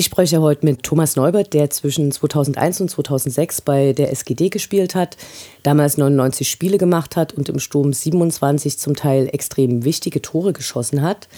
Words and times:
Ich 0.00 0.06
spreche 0.06 0.40
heute 0.40 0.64
mit 0.64 0.82
Thomas 0.82 1.16
Neubert, 1.16 1.52
der 1.52 1.68
zwischen 1.68 2.10
2001 2.10 2.80
und 2.80 2.88
2006 2.88 3.60
bei 3.60 3.92
der 3.92 4.10
SGD 4.10 4.48
gespielt 4.48 4.94
hat, 4.94 5.18
damals 5.62 5.98
99 5.98 6.48
Spiele 6.48 6.78
gemacht 6.78 7.16
hat 7.16 7.34
und 7.34 7.50
im 7.50 7.58
Sturm 7.58 7.92
27 7.92 8.78
zum 8.78 8.96
Teil 8.96 9.28
extrem 9.30 9.84
wichtige 9.84 10.22
Tore 10.22 10.54
geschossen 10.54 11.02
hat. 11.02 11.28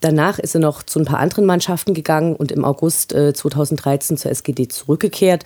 Danach 0.00 0.40
ist 0.40 0.56
er 0.56 0.60
noch 0.60 0.82
zu 0.82 0.98
ein 0.98 1.04
paar 1.04 1.20
anderen 1.20 1.46
Mannschaften 1.46 1.94
gegangen 1.94 2.34
und 2.34 2.50
im 2.50 2.64
August 2.64 3.12
äh, 3.12 3.32
2013 3.34 4.16
zur 4.16 4.32
SGD 4.32 4.66
zurückgekehrt, 4.66 5.44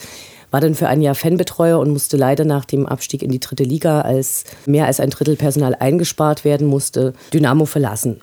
war 0.50 0.62
dann 0.62 0.74
für 0.74 0.88
ein 0.88 1.02
Jahr 1.02 1.14
Fanbetreuer 1.14 1.78
und 1.78 1.90
musste 1.90 2.16
leider 2.16 2.46
nach 2.46 2.64
dem 2.64 2.86
Abstieg 2.86 3.22
in 3.22 3.30
die 3.30 3.40
dritte 3.40 3.64
Liga, 3.64 4.00
als 4.00 4.44
mehr 4.64 4.86
als 4.86 4.98
ein 4.98 5.10
Drittel 5.10 5.36
Personal 5.36 5.74
eingespart 5.74 6.46
werden 6.46 6.68
musste, 6.68 7.12
Dynamo 7.34 7.66
verlassen. 7.66 8.22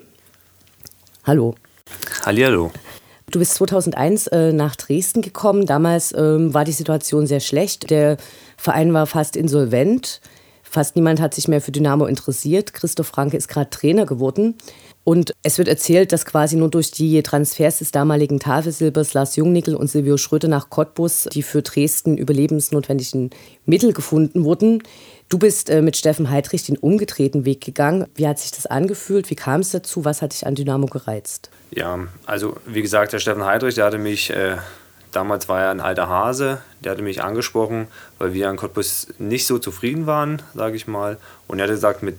Hallo. 1.23 1.53
Hallihallo. 2.25 2.71
Du 3.31 3.37
bist 3.37 3.53
2001 3.55 4.27
äh, 4.27 4.53
nach 4.53 4.75
Dresden 4.75 5.21
gekommen. 5.21 5.65
Damals 5.67 6.13
ähm, 6.17 6.53
war 6.53 6.65
die 6.65 6.71
Situation 6.71 7.27
sehr 7.27 7.39
schlecht. 7.39 7.89
Der 7.91 8.17
Verein 8.57 8.93
war 8.93 9.05
fast 9.05 9.35
insolvent. 9.35 10.19
Fast 10.63 10.95
niemand 10.95 11.19
hat 11.19 11.33
sich 11.33 11.47
mehr 11.47 11.61
für 11.61 11.71
Dynamo 11.71 12.05
interessiert. 12.05 12.73
Christoph 12.73 13.07
Franke 13.07 13.37
ist 13.37 13.47
gerade 13.47 13.69
Trainer 13.69 14.05
geworden. 14.05 14.55
Und 15.03 15.33
es 15.43 15.57
wird 15.57 15.67
erzählt, 15.67 16.11
dass 16.11 16.25
quasi 16.25 16.55
nur 16.55 16.69
durch 16.69 16.91
die 16.91 17.21
Transfers 17.23 17.79
des 17.79 17.91
damaligen 17.91 18.39
Tafelsilbers 18.39 19.13
Lars 19.13 19.35
Jungnickel 19.35 19.75
und 19.75 19.87
Silvio 19.87 20.17
Schröder 20.17 20.47
nach 20.47 20.69
Cottbus 20.69 21.27
die 21.33 21.41
für 21.41 21.61
Dresden 21.61 22.17
überlebensnotwendigen 22.17 23.31
Mittel 23.65 23.93
gefunden 23.93 24.43
wurden. 24.43 24.83
Du 25.29 25.37
bist 25.37 25.69
äh, 25.69 25.81
mit 25.81 25.95
Steffen 25.95 26.29
Heidrich 26.29 26.63
den 26.65 26.77
umgedrehten 26.77 27.45
Weg 27.45 27.61
gegangen. 27.61 28.07
Wie 28.15 28.27
hat 28.27 28.39
sich 28.39 28.51
das 28.51 28.65
angefühlt? 28.65 29.29
Wie 29.29 29.35
kam 29.35 29.61
es 29.61 29.69
dazu? 29.69 30.03
Was 30.03 30.21
hat 30.21 30.33
dich 30.33 30.45
an 30.45 30.55
Dynamo 30.55 30.87
gereizt? 30.87 31.49
Ja, 31.71 31.99
also 32.25 32.57
wie 32.65 32.81
gesagt, 32.81 33.13
der 33.13 33.19
Steffen 33.19 33.45
Heidrich, 33.45 33.75
der 33.75 33.85
hatte 33.85 33.99
mich, 33.99 34.31
äh, 34.31 34.57
damals 35.11 35.47
war 35.47 35.61
er 35.61 35.69
ein 35.69 35.81
alter 35.81 36.09
Hase, 36.09 36.61
der 36.83 36.93
hatte 36.93 37.03
mich 37.03 37.21
angesprochen, 37.21 37.87
weil 38.17 38.33
wir 38.33 38.49
an 38.49 38.57
Cottbus 38.57 39.07
nicht 39.19 39.45
so 39.45 39.59
zufrieden 39.59 40.07
waren, 40.07 40.41
sage 40.55 40.75
ich 40.75 40.87
mal. 40.87 41.17
Und 41.47 41.59
er 41.59 41.63
hat 41.63 41.71
gesagt, 41.71 42.01
mit 42.01 42.15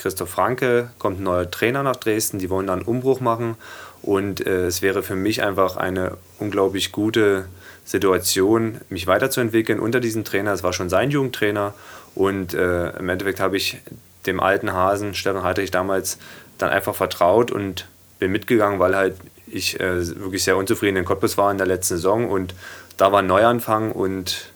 Christoph 0.00 0.30
Franke 0.30 0.90
kommt 0.98 1.20
ein 1.20 1.24
neuer 1.24 1.50
Trainer 1.50 1.82
nach 1.82 1.96
Dresden, 1.96 2.38
die 2.38 2.48
wollen 2.48 2.66
dann 2.66 2.78
einen 2.78 2.88
Umbruch 2.88 3.20
machen. 3.20 3.56
Und 4.00 4.46
äh, 4.46 4.64
es 4.64 4.80
wäre 4.80 5.02
für 5.02 5.14
mich 5.14 5.42
einfach 5.42 5.76
eine 5.76 6.16
unglaublich 6.38 6.90
gute 6.90 7.44
Situation, 7.84 8.80
mich 8.88 9.06
weiterzuentwickeln 9.06 9.78
unter 9.78 10.00
diesem 10.00 10.24
Trainer. 10.24 10.54
Es 10.54 10.62
war 10.62 10.72
schon 10.72 10.88
sein 10.88 11.10
Jugendtrainer. 11.10 11.74
Und 12.14 12.54
äh, 12.54 12.96
im 12.98 13.10
Endeffekt 13.10 13.40
habe 13.40 13.58
ich 13.58 13.76
dem 14.24 14.40
alten 14.40 14.72
Hasen 14.72 15.14
Stefan 15.14 15.42
Heidrich 15.42 15.70
damals 15.70 16.16
dann 16.56 16.70
einfach 16.70 16.94
vertraut 16.94 17.50
und 17.50 17.86
bin 18.18 18.32
mitgegangen, 18.32 18.78
weil 18.78 18.96
halt 18.96 19.16
ich 19.46 19.80
äh, 19.80 20.06
wirklich 20.18 20.44
sehr 20.44 20.56
unzufrieden 20.56 20.96
in 20.96 21.04
Cottbus 21.04 21.36
war 21.36 21.50
in 21.50 21.58
der 21.58 21.66
letzten 21.66 21.96
Saison. 21.96 22.30
Und 22.30 22.54
da 22.96 23.12
war 23.12 23.18
ein 23.18 23.26
Neuanfang 23.26 23.92
und 23.92 24.50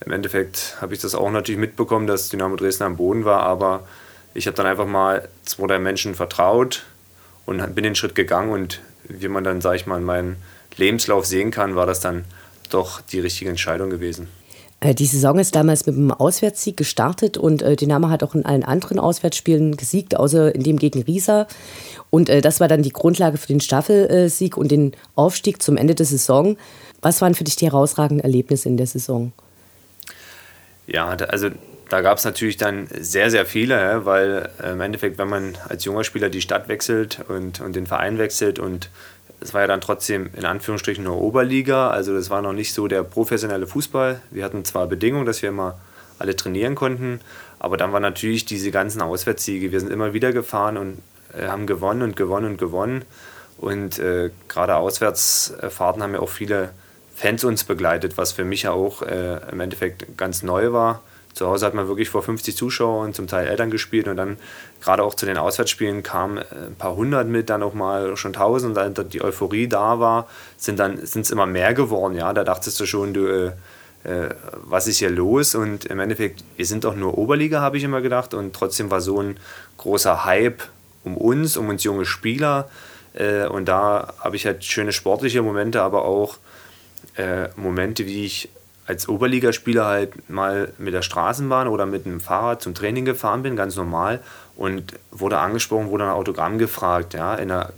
im 0.00 0.12
Endeffekt 0.12 0.78
habe 0.80 0.94
ich 0.94 1.00
das 1.00 1.14
auch 1.14 1.30
natürlich 1.30 1.60
mitbekommen, 1.60 2.06
dass 2.06 2.30
Dynamo 2.30 2.56
Dresden 2.56 2.84
am 2.84 2.96
Boden 2.96 3.26
war, 3.26 3.42
aber 3.42 3.86
ich 4.38 4.46
habe 4.46 4.56
dann 4.56 4.66
einfach 4.66 4.86
mal 4.86 5.28
zwei, 5.44 5.66
drei 5.66 5.78
Menschen 5.80 6.14
vertraut 6.14 6.84
und 7.44 7.74
bin 7.74 7.82
den 7.82 7.96
Schritt 7.96 8.14
gegangen 8.14 8.52
und 8.52 8.80
wie 9.08 9.28
man 9.28 9.42
dann, 9.42 9.60
sage 9.60 9.76
ich 9.76 9.86
mal, 9.86 9.98
in 9.98 10.04
meinem 10.04 10.36
Lebenslauf 10.76 11.26
sehen 11.26 11.50
kann, 11.50 11.74
war 11.74 11.86
das 11.86 12.00
dann 12.00 12.24
doch 12.70 13.00
die 13.00 13.18
richtige 13.18 13.50
Entscheidung 13.50 13.90
gewesen. 13.90 14.28
Äh, 14.80 14.94
die 14.94 15.06
Saison 15.06 15.38
ist 15.40 15.56
damals 15.56 15.86
mit 15.86 15.96
einem 15.96 16.12
Auswärtssieg 16.12 16.76
gestartet 16.76 17.36
und 17.36 17.62
äh, 17.62 17.74
Dynamo 17.74 18.10
hat 18.10 18.22
auch 18.22 18.36
in 18.36 18.46
allen 18.46 18.62
anderen 18.62 19.00
Auswärtsspielen 19.00 19.76
gesiegt, 19.76 20.16
außer 20.16 20.54
in 20.54 20.62
dem 20.62 20.78
gegen 20.78 21.02
Riesa. 21.02 21.48
Und 22.10 22.28
äh, 22.28 22.40
das 22.40 22.60
war 22.60 22.68
dann 22.68 22.82
die 22.82 22.92
Grundlage 22.92 23.38
für 23.38 23.48
den 23.48 23.60
Staffelsieg 23.60 24.56
und 24.56 24.70
den 24.70 24.92
Aufstieg 25.16 25.62
zum 25.62 25.76
Ende 25.76 25.96
der 25.96 26.06
Saison. 26.06 26.56
Was 27.02 27.20
waren 27.20 27.34
für 27.34 27.44
dich 27.44 27.56
die 27.56 27.66
herausragenden 27.66 28.22
Erlebnisse 28.22 28.68
in 28.68 28.76
der 28.76 28.86
Saison? 28.86 29.32
Ja, 30.86 31.08
also 31.08 31.50
da 31.88 32.00
gab 32.00 32.18
es 32.18 32.24
natürlich 32.24 32.56
dann 32.56 32.88
sehr, 32.98 33.30
sehr 33.30 33.46
viele, 33.46 34.04
weil 34.04 34.50
äh, 34.62 34.72
im 34.72 34.80
Endeffekt, 34.80 35.18
wenn 35.18 35.28
man 35.28 35.58
als 35.68 35.84
junger 35.84 36.04
Spieler 36.04 36.28
die 36.28 36.40
Stadt 36.40 36.68
wechselt 36.68 37.20
und, 37.28 37.60
und 37.60 37.74
den 37.76 37.86
Verein 37.86 38.18
wechselt 38.18 38.58
und 38.58 38.90
es 39.40 39.54
war 39.54 39.60
ja 39.62 39.66
dann 39.66 39.80
trotzdem 39.80 40.30
in 40.36 40.44
Anführungsstrichen 40.44 41.04
nur 41.04 41.20
Oberliga, 41.20 41.90
also 41.90 42.14
das 42.14 42.28
war 42.28 42.42
noch 42.42 42.52
nicht 42.52 42.74
so 42.74 42.88
der 42.88 43.04
professionelle 43.04 43.66
Fußball. 43.66 44.20
Wir 44.30 44.44
hatten 44.44 44.64
zwar 44.64 44.86
Bedingungen, 44.86 45.26
dass 45.26 45.42
wir 45.42 45.50
immer 45.50 45.78
alle 46.18 46.34
trainieren 46.34 46.74
konnten, 46.74 47.20
aber 47.58 47.76
dann 47.76 47.92
waren 47.92 48.02
natürlich 48.02 48.44
diese 48.44 48.70
ganzen 48.70 49.00
Auswärtssiege. 49.00 49.70
Wir 49.72 49.80
sind 49.80 49.92
immer 49.92 50.12
wieder 50.12 50.32
gefahren 50.32 50.76
und 50.76 50.98
äh, 51.32 51.46
haben 51.46 51.66
gewonnen 51.66 52.02
und 52.02 52.16
gewonnen 52.16 52.46
und 52.46 52.58
gewonnen. 52.58 53.04
Und 53.58 53.98
äh, 53.98 54.30
gerade 54.48 54.76
Auswärtsfahrten 54.76 56.02
haben 56.02 56.14
ja 56.14 56.20
auch 56.20 56.28
viele 56.28 56.70
Fans 57.14 57.42
uns 57.44 57.64
begleitet, 57.64 58.16
was 58.16 58.32
für 58.32 58.44
mich 58.44 58.62
ja 58.62 58.72
auch 58.72 59.02
äh, 59.02 59.40
im 59.50 59.60
Endeffekt 59.60 60.16
ganz 60.16 60.42
neu 60.42 60.72
war. 60.72 61.02
Zu 61.38 61.46
Hause 61.46 61.66
hat 61.66 61.74
man 61.74 61.86
wirklich 61.86 62.08
vor 62.08 62.24
50 62.24 62.56
Zuschauern, 62.56 63.14
zum 63.14 63.28
Teil 63.28 63.46
Eltern 63.46 63.70
gespielt 63.70 64.08
und 64.08 64.16
dann 64.16 64.38
gerade 64.80 65.04
auch 65.04 65.14
zu 65.14 65.24
den 65.24 65.38
Auswärtsspielen 65.38 66.02
kamen 66.02 66.38
äh, 66.38 66.42
ein 66.66 66.74
paar 66.74 66.96
hundert 66.96 67.28
mit, 67.28 67.48
dann 67.48 67.62
auch 67.62 67.74
mal 67.74 68.16
schon 68.16 68.32
tausend, 68.32 68.76
dann 68.76 68.92
die 69.08 69.22
Euphorie 69.22 69.68
da 69.68 70.00
war, 70.00 70.26
sind 70.56 70.80
dann 70.80 71.06
sind 71.06 71.26
es 71.26 71.30
immer 71.30 71.46
mehr 71.46 71.74
geworden. 71.74 72.16
Ja, 72.16 72.32
da 72.32 72.42
dachtest 72.42 72.80
du 72.80 72.86
schon, 72.86 73.14
du, 73.14 73.28
äh, 73.28 73.46
äh, 74.02 74.30
was 74.64 74.88
ist 74.88 74.98
hier 74.98 75.10
los? 75.10 75.54
Und 75.54 75.84
im 75.84 76.00
Endeffekt, 76.00 76.42
wir 76.56 76.66
sind 76.66 76.82
doch 76.82 76.96
nur 76.96 77.16
Oberliga, 77.16 77.60
habe 77.60 77.76
ich 77.76 77.84
immer 77.84 78.00
gedacht, 78.00 78.34
und 78.34 78.52
trotzdem 78.52 78.90
war 78.90 79.00
so 79.00 79.22
ein 79.22 79.36
großer 79.76 80.24
Hype 80.24 80.64
um 81.04 81.16
uns, 81.16 81.56
um 81.56 81.68
uns 81.68 81.84
junge 81.84 82.04
Spieler. 82.04 82.68
Äh, 83.14 83.46
und 83.46 83.66
da 83.66 84.12
habe 84.18 84.34
ich 84.34 84.44
halt 84.44 84.64
schöne 84.64 84.90
sportliche 84.90 85.42
Momente, 85.42 85.82
aber 85.82 86.04
auch 86.04 86.38
äh, 87.16 87.48
Momente, 87.54 88.06
wie 88.06 88.24
ich 88.24 88.48
als 88.88 89.06
Oberligaspieler 89.06 89.84
halt 89.84 90.30
mal 90.30 90.72
mit 90.78 90.94
der 90.94 91.02
Straßenbahn 91.02 91.68
oder 91.68 91.84
mit 91.84 92.06
einem 92.06 92.20
Fahrrad 92.20 92.62
zum 92.62 92.74
Training 92.74 93.04
gefahren 93.04 93.42
bin, 93.42 93.54
ganz 93.54 93.76
normal, 93.76 94.20
und 94.56 94.94
wurde 95.10 95.38
angesprochen, 95.38 95.90
wurde 95.90 96.04
ein 96.04 96.10
Autogramm 96.10 96.56
gefragt, 96.56 97.12
ja, 97.12 97.34
in 97.34 97.50
einer 97.50 97.70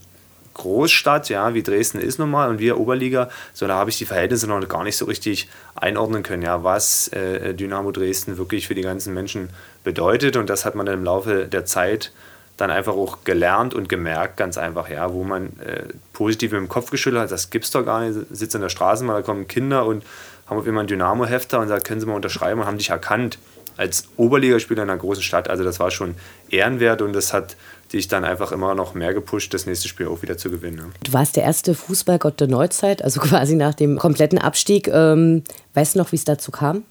Großstadt, 0.54 1.28
ja, 1.28 1.52
wie 1.52 1.64
Dresden 1.64 1.98
ist 1.98 2.18
normal 2.18 2.48
und 2.48 2.60
wir 2.60 2.78
Oberliga, 2.78 3.28
so 3.54 3.66
da 3.66 3.74
habe 3.74 3.90
ich 3.90 3.98
die 3.98 4.04
Verhältnisse 4.04 4.46
noch 4.46 4.60
gar 4.68 4.84
nicht 4.84 4.96
so 4.96 5.04
richtig 5.06 5.48
einordnen 5.74 6.22
können, 6.22 6.42
ja, 6.42 6.62
was 6.62 7.08
äh, 7.08 7.54
Dynamo 7.54 7.90
Dresden 7.90 8.38
wirklich 8.38 8.68
für 8.68 8.76
die 8.76 8.82
ganzen 8.82 9.12
Menschen 9.12 9.50
bedeutet 9.82 10.36
und 10.36 10.48
das 10.48 10.64
hat 10.64 10.76
man 10.76 10.86
dann 10.86 10.96
im 10.98 11.04
Laufe 11.04 11.46
der 11.46 11.64
Zeit 11.64 12.12
dann 12.56 12.70
einfach 12.70 12.92
auch 12.92 13.24
gelernt 13.24 13.74
und 13.74 13.88
gemerkt, 13.88 14.36
ganz 14.36 14.58
einfach, 14.58 14.90
ja, 14.90 15.12
wo 15.12 15.24
man 15.24 15.58
äh, 15.60 15.84
positiv 16.12 16.52
im 16.52 16.68
Kopf 16.68 16.90
geschüttelt 16.90 17.22
hat, 17.22 17.30
das 17.32 17.50
gibt's 17.50 17.70
doch 17.70 17.84
gar 17.84 18.00
nicht, 18.06 18.18
sitzt 18.30 18.54
in 18.54 18.60
der 18.60 18.68
Straßenbahn, 18.68 19.16
da 19.16 19.22
kommen 19.22 19.48
Kinder 19.48 19.86
und 19.86 20.04
haben 20.50 20.58
auf 20.58 20.66
immer 20.66 20.80
einen 20.80 20.88
Dynamo-Hefter 20.88 21.60
und 21.60 21.68
sagt, 21.68 21.86
können 21.86 22.00
Sie 22.00 22.06
mal 22.06 22.14
unterschreiben 22.14 22.60
und 22.60 22.66
haben 22.66 22.78
dich 22.78 22.90
erkannt 22.90 23.38
als 23.76 24.08
Oberligaspieler 24.16 24.82
in 24.82 24.90
einer 24.90 24.98
großen 24.98 25.22
Stadt. 25.22 25.48
Also 25.48 25.64
das 25.64 25.80
war 25.80 25.90
schon 25.90 26.16
ehrenwert 26.50 27.00
und 27.00 27.14
das 27.14 27.32
hat 27.32 27.56
dich 27.92 28.08
dann 28.08 28.24
einfach 28.24 28.52
immer 28.52 28.74
noch 28.74 28.94
mehr 28.94 29.14
gepusht, 29.14 29.54
das 29.54 29.66
nächste 29.66 29.88
Spiel 29.88 30.06
auch 30.08 30.22
wieder 30.22 30.36
zu 30.36 30.50
gewinnen. 30.50 30.92
Du 31.02 31.12
warst 31.12 31.36
der 31.36 31.44
erste 31.44 31.74
Fußballgott 31.74 32.40
der 32.40 32.48
Neuzeit, 32.48 33.02
also 33.02 33.20
quasi 33.22 33.54
nach 33.54 33.74
dem 33.74 33.98
kompletten 33.98 34.38
Abstieg. 34.38 34.88
Ähm, 34.88 35.44
weißt 35.74 35.94
du 35.94 36.00
noch, 36.00 36.12
wie 36.12 36.16
es 36.16 36.24
dazu 36.24 36.50
kam? 36.50 36.82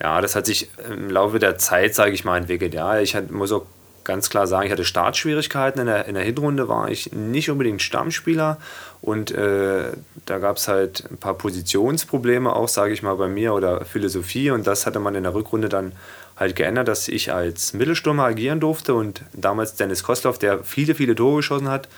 Ja, 0.00 0.20
das 0.20 0.36
hat 0.36 0.46
sich 0.46 0.68
im 0.90 1.10
Laufe 1.10 1.38
der 1.38 1.56
Zeit, 1.56 1.94
sage 1.94 2.12
ich 2.12 2.24
mal, 2.24 2.36
entwickelt. 2.36 2.74
Ja, 2.74 3.00
ich 3.00 3.16
muss 3.30 3.50
auch 3.50 3.64
ganz 4.06 4.30
klar 4.30 4.46
sagen, 4.46 4.66
ich 4.66 4.72
hatte 4.72 4.84
Startschwierigkeiten. 4.84 5.80
In 5.80 5.86
der, 5.86 6.06
in 6.06 6.14
der 6.14 6.24
Hinrunde 6.24 6.68
war 6.68 6.88
ich 6.88 7.12
nicht 7.12 7.50
unbedingt 7.50 7.82
Stammspieler 7.82 8.58
und 9.02 9.30
äh, 9.32 9.92
da 10.24 10.38
gab 10.38 10.56
es 10.56 10.68
halt 10.68 11.04
ein 11.10 11.18
paar 11.18 11.34
Positionsprobleme 11.34 12.54
auch, 12.54 12.68
sage 12.68 12.94
ich 12.94 13.02
mal, 13.02 13.16
bei 13.16 13.28
mir 13.28 13.52
oder 13.52 13.84
Philosophie 13.84 14.50
und 14.50 14.66
das 14.66 14.86
hatte 14.86 15.00
man 15.00 15.14
in 15.14 15.24
der 15.24 15.34
Rückrunde 15.34 15.68
dann 15.68 15.92
halt 16.36 16.56
geändert, 16.56 16.88
dass 16.88 17.08
ich 17.08 17.32
als 17.32 17.72
Mittelstürmer 17.72 18.24
agieren 18.24 18.60
durfte 18.60 18.94
und 18.94 19.22
damals 19.32 19.74
Dennis 19.74 20.02
Kostloff, 20.02 20.38
der 20.38 20.64
viele, 20.64 20.94
viele 20.94 21.14
Tore 21.14 21.36
geschossen 21.36 21.68
hat, 21.68 21.88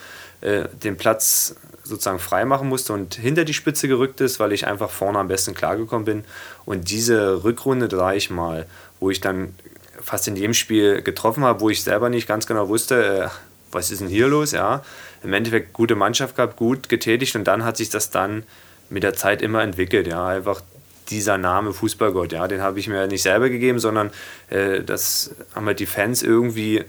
äh, 0.41 0.65
den 0.83 0.97
Platz 0.97 1.57
sozusagen 1.85 2.19
frei 2.19 2.45
machen 2.45 2.69
musste 2.69 2.93
und 2.93 3.15
hinter 3.15 3.45
die 3.45 3.55
Spitze 3.55 3.89
gerückt 3.89 4.21
ist, 4.21 4.41
weil 4.41 4.53
ich 4.53 4.67
einfach 4.67 4.91
vorne 4.91 5.19
am 5.19 5.29
besten 5.29 5.55
klargekommen 5.55 6.05
bin. 6.05 6.25
Und 6.65 6.91
diese 6.91 7.45
Rückrunde, 7.45 7.89
sage 7.91 8.17
ich 8.17 8.31
mal, 8.31 8.67
wo 9.01 9.11
ich 9.11 9.21
dann 9.21 9.55
fast 10.03 10.29
in 10.29 10.37
jedem 10.37 10.55
Spiel 10.55 11.03
getroffen 11.03 11.45
habe, 11.45 11.61
wo 11.61 11.71
ich 11.71 11.83
selber 11.83 12.09
nicht 12.09 12.27
ganz 12.27 12.47
genau 12.47 12.69
wusste, 12.69 13.25
äh, 13.25 13.29
was 13.71 13.91
ist 13.91 14.01
denn 14.01 14.09
hier 14.09 14.29
los, 14.29 14.53
ja. 14.53 14.83
Im 15.23 15.33
Endeffekt 15.33 15.73
gute 15.73 15.95
Mannschaft 15.95 16.37
gehabt, 16.37 16.57
gut 16.57 16.89
getätigt 16.89 17.37
und 17.37 17.45
dann 17.45 17.65
hat 17.65 17.77
sich 17.77 17.91
das 17.91 18.11
dann 18.11 18.45
mit 18.91 19.03
der 19.03 19.15
Zeit 19.15 19.43
immer 19.43 19.63
entwickelt, 19.63 20.07
ja. 20.07 20.27
Einfach 20.27 20.63
dieser 21.11 21.39
Name 21.39 21.73
Fußballgott, 21.73 22.33
ja, 22.33 22.49
den 22.49 22.61
habe 22.61 22.79
ich 22.79 22.89
mir 22.89 23.07
nicht 23.07 23.23
selber 23.23 23.49
gegeben, 23.49 23.79
sondern 23.79 24.11
äh, 24.51 24.83
das 24.83 25.35
haben 25.55 25.67
halt 25.67 25.81
die 25.81 25.87
Fans 25.87 26.23
irgendwie 26.23 26.85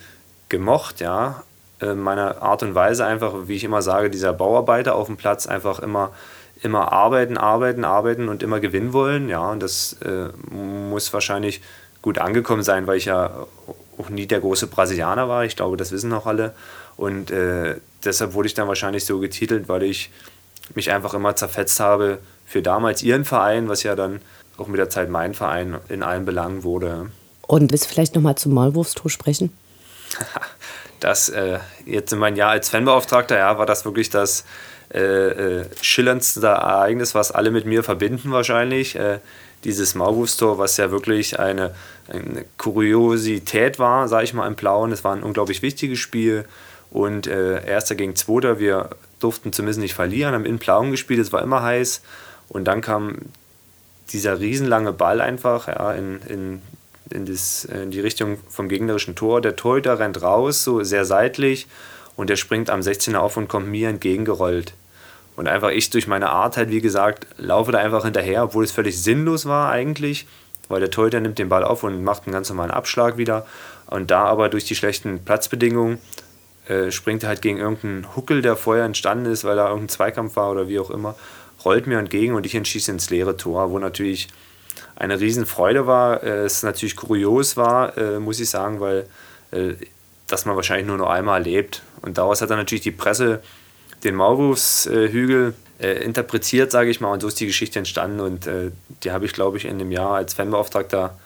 gemocht, 0.50 1.00
ja. 1.00 1.44
äh, 1.82 1.94
meiner 1.94 2.42
Art 2.42 2.64
und 2.64 2.76
Weise 2.76 3.06
einfach, 3.06 3.34
wie 3.48 3.56
ich 3.56 3.64
immer 3.64 3.82
sage, 3.82 4.10
dieser 4.10 4.34
Bauarbeiter 4.34 4.96
auf 4.96 5.08
dem 5.08 5.16
Platz 5.18 5.48
einfach 5.48 5.80
immer, 5.80 6.12
immer 6.62 6.92
arbeiten, 6.92 7.38
arbeiten, 7.38 7.86
arbeiten 7.86 8.28
und 8.28 8.44
immer 8.44 8.60
gewinnen 8.60 8.92
wollen. 8.92 9.30
Ja, 9.30 9.50
und 9.52 9.64
das 9.64 9.94
äh, 10.02 10.30
muss 10.52 11.14
wahrscheinlich 11.14 11.62
gut 12.02 12.18
angekommen 12.18 12.64
sein, 12.64 12.88
weil 12.88 12.98
ich 12.98 13.06
ja 13.06 13.46
auch 13.98 14.10
nie 14.10 14.26
der 14.26 14.40
große 14.40 14.68
Brasilianer 14.68 15.28
war. 15.28 15.44
Ich 15.46 15.56
glaube, 15.56 15.78
das 15.78 15.92
wissen 15.92 16.14
auch 16.14 16.26
alle. 16.26 16.54
Und 16.96 17.32
äh, 17.32 17.76
deshalb 18.04 18.34
wurde 18.34 18.48
ich 18.48 18.54
dann 18.54 18.68
wahrscheinlich 18.68 19.06
so 19.06 19.20
getitelt, 19.20 19.68
weil 19.68 19.84
ich 19.84 20.10
mich 20.76 20.92
einfach 20.92 21.14
immer 21.14 21.36
zerfetzt 21.36 21.80
habe 21.80 22.20
für 22.46 22.62
damals 22.62 23.04
ihren 23.04 23.26
Verein, 23.26 23.70
was 23.70 23.84
ja 23.84 23.96
dann 23.96 24.22
auch 24.58 24.68
mit 24.68 24.80
der 24.80 24.90
Zeit 24.90 25.10
mein 25.10 25.34
Verein 25.34 25.78
in 25.90 26.04
allen 26.04 26.26
Belangen 26.26 26.64
wurde. 26.64 27.12
Und 27.48 27.72
willst 27.72 27.86
du 27.86 27.90
vielleicht 27.90 28.16
nochmal 28.16 28.36
zum 28.36 28.54
Maulwurfstor 28.54 29.10
sprechen? 29.10 29.52
das 31.00 31.30
äh, 31.30 31.60
jetzt 31.86 32.14
in 32.14 32.20
meinem 32.20 32.36
Jahr 32.36 32.52
als 32.52 32.70
Fanbeauftragter, 32.70 33.38
ja, 33.38 33.58
war 33.58 33.66
das 33.66 33.86
wirklich 33.86 34.10
das 34.10 34.46
äh, 34.94 35.00
äh, 35.00 35.66
schillerndste 35.82 36.46
Ereignis, 36.46 37.16
was 37.16 37.32
alle 37.32 37.52
mit 37.52 37.66
mir 37.66 37.84
verbinden 37.84 38.32
wahrscheinlich. 38.32 38.98
Dieses 39.64 39.96
Maulwurfstor, 39.96 40.58
was 40.58 40.78
ja 40.78 40.92
wirklich 40.92 41.40
eine, 41.40 41.76
eine 42.08 42.46
Kuriosität 42.58 43.78
war, 43.78 44.08
sage 44.08 44.24
ich 44.24 44.34
mal, 44.34 44.48
im 44.48 44.56
Blauen. 44.56 44.92
Es 44.92 45.04
war 45.04 45.14
ein 45.16 45.24
unglaublich 45.24 45.62
wichtiges 45.62 46.00
Spiel 46.00 46.46
und 46.92 47.28
äh, 47.28 47.66
Erster 47.66 47.96
gegen 47.96 48.16
Zweiter, 48.16 48.60
wir 48.60 48.92
durften 49.20 49.52
zumindest 49.52 49.80
nicht 49.80 49.94
verlieren, 49.94 50.34
haben 50.34 50.46
in 50.46 50.60
Blauen 50.60 50.92
gespielt, 50.92 51.20
es 51.20 51.34
war 51.34 51.44
immer 51.44 51.62
heiß 51.62 52.02
und 52.48 52.66
dann 52.66 52.82
kam 52.82 53.18
dieser 54.12 54.40
riesenlange 54.40 54.94
Ball 54.94 55.22
einfach 55.22 55.68
ja, 55.68 55.92
in, 55.92 56.22
in 56.28 56.62
in, 57.12 57.26
das, 57.26 57.66
in 57.66 57.92
die 57.92 58.00
Richtung 58.00 58.38
vom 58.48 58.70
gegnerischen 58.70 59.16
Tor. 59.16 59.42
Der 59.42 59.56
Torhüter 59.56 60.00
rennt 60.00 60.22
raus, 60.22 60.64
so 60.64 60.84
sehr 60.84 61.06
seitlich, 61.06 61.68
und 62.16 62.30
der 62.30 62.36
springt 62.36 62.70
am 62.70 62.82
16er 62.82 63.18
auf 63.18 63.38
und 63.38 63.48
kommt 63.48 63.68
mir 63.68 63.90
entgegengerollt. 63.90 64.74
Und 65.40 65.48
einfach 65.48 65.70
ich 65.70 65.90
durch 65.90 66.06
meine 66.06 66.32
Art 66.32 66.58
halt, 66.58 66.70
wie 66.70 66.82
gesagt, 66.82 67.26
laufe 67.38 67.72
da 67.72 67.78
einfach 67.78 68.04
hinterher, 68.04 68.44
obwohl 68.44 68.66
es 68.66 68.74
völlig 68.74 69.02
sinnlos 69.02 69.46
war 69.46 69.72
eigentlich, 69.72 70.28
weil 70.68 70.82
der 70.82 70.92
Torhüter 70.92 71.22
nimmt 71.22 71.40
den 71.40 71.48
Ball 71.48 71.64
auf 71.64 71.84
und 71.84 72.04
macht 72.04 72.26
einen 72.26 72.34
ganz 72.34 72.50
normalen 72.50 72.72
Abschlag 72.72 73.16
wieder. 73.16 73.46
Und 73.86 74.12
da 74.12 74.26
aber 74.26 74.50
durch 74.50 74.66
die 74.66 74.76
schlechten 74.76 75.24
Platzbedingungen 75.24 76.00
äh, 76.68 76.92
springt 76.92 77.24
er 77.24 77.30
halt 77.30 77.42
gegen 77.42 77.58
irgendeinen 77.58 78.18
Huckel, 78.18 78.42
der 78.42 78.58
vorher 78.58 78.84
entstanden 78.84 79.28
ist, 79.28 79.46
weil 79.46 79.56
da 79.56 79.68
irgendein 79.68 79.88
Zweikampf 79.88 80.36
war 80.36 80.52
oder 80.52 80.68
wie 80.68 80.78
auch 80.78 80.90
immer, 80.90 81.16
rollt 81.64 81.88
mir 81.88 82.00
entgegen 82.00 82.34
und 82.34 82.46
ich 82.46 82.54
entschieße 82.54 82.92
ins 82.92 83.10
leere 83.10 83.38
Tor, 83.38 83.72
wo 83.72 83.80
natürlich 83.80 84.28
eine 84.98 85.22
Riesenfreude 85.22 85.88
war. 85.88 86.22
Äh, 86.22 86.44
es 86.44 86.64
natürlich 86.64 86.98
kurios 86.98 87.56
war, 87.56 87.98
äh, 87.98 88.20
muss 88.20 88.42
ich 88.42 88.50
sagen, 88.50 88.82
weil 88.82 89.06
äh, 89.52 89.76
das 90.28 90.46
man 90.46 90.58
wahrscheinlich 90.58 90.86
nur 90.86 90.98
noch 90.98 91.10
einmal 91.10 91.40
erlebt. 91.40 91.82
Und 92.02 92.18
daraus 92.18 92.42
hat 92.42 92.50
dann 92.50 92.58
natürlich 92.58 92.84
die 92.84 92.92
Presse 92.92 93.42
den 94.04 94.16
Maulwurfshügel 94.16 95.54
äh, 95.80 96.04
interpretiert, 96.04 96.72
sage 96.72 96.90
ich 96.90 97.02
mal, 97.02 97.14
und 97.14 97.22
so 97.22 97.28
ist 97.28 97.40
die 97.40 97.48
Geschichte 97.48 97.80
entstanden. 97.80 98.20
Und 98.20 98.48
äh, 98.48 98.72
die 99.04 99.12
habe 99.12 99.26
ich, 99.26 99.34
glaube 99.34 99.58
ich, 99.58 99.66
in 99.66 99.80
dem 99.80 99.92
Jahr 99.92 100.16
als 100.16 100.34
Fanbeauftragter 100.34 101.18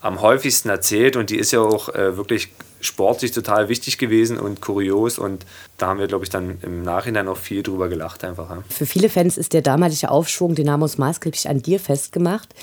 am 0.00 0.20
häufigsten 0.20 0.68
erzählt. 0.68 1.16
Und 1.16 1.30
die 1.30 1.36
ist 1.36 1.52
ja 1.52 1.60
auch 1.60 1.88
äh, 1.88 2.16
wirklich 2.16 2.48
sportlich 2.80 3.32
total 3.32 3.68
wichtig 3.68 3.96
gewesen 3.96 4.38
und 4.38 4.60
kurios. 4.60 5.18
Und 5.18 5.46
da 5.78 5.88
haben 5.88 5.98
wir, 5.98 6.06
glaube 6.06 6.24
ich, 6.24 6.30
dann 6.30 6.58
im 6.62 6.82
Nachhinein 6.82 7.28
auch 7.28 7.38
viel 7.38 7.62
drüber 7.62 7.88
gelacht 7.88 8.24
einfach. 8.24 8.50
Ja. 8.50 8.62
Für 8.68 8.86
viele 8.86 9.08
Fans 9.08 9.38
ist 9.38 9.54
der 9.54 9.62
damalige 9.62 10.10
Aufschwung 10.10 10.54
Dynamos 10.54 10.98
maßgeblich 10.98 11.48
an 11.48 11.62
dir 11.62 11.80
festgemacht. 11.80 12.54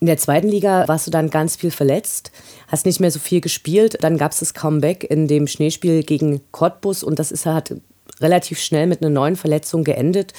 In 0.00 0.06
der 0.06 0.18
zweiten 0.18 0.48
Liga 0.48 0.86
warst 0.88 1.06
du 1.06 1.10
dann 1.10 1.30
ganz 1.30 1.56
viel 1.56 1.70
verletzt, 1.70 2.32
hast 2.66 2.86
nicht 2.86 2.98
mehr 2.98 3.12
so 3.12 3.20
viel 3.20 3.40
gespielt. 3.40 3.98
Dann 4.00 4.18
gab 4.18 4.32
es 4.32 4.40
das 4.40 4.52
Comeback 4.52 5.04
in 5.04 5.28
dem 5.28 5.46
Schneespiel 5.46 6.02
gegen 6.02 6.40
Cottbus 6.50 7.02
und 7.02 7.18
das 7.18 7.30
ist 7.30 7.46
halt 7.46 7.76
relativ 8.20 8.60
schnell 8.60 8.86
mit 8.86 9.00
einer 9.00 9.10
neuen 9.10 9.36
Verletzung 9.36 9.84
geendet. 9.84 10.32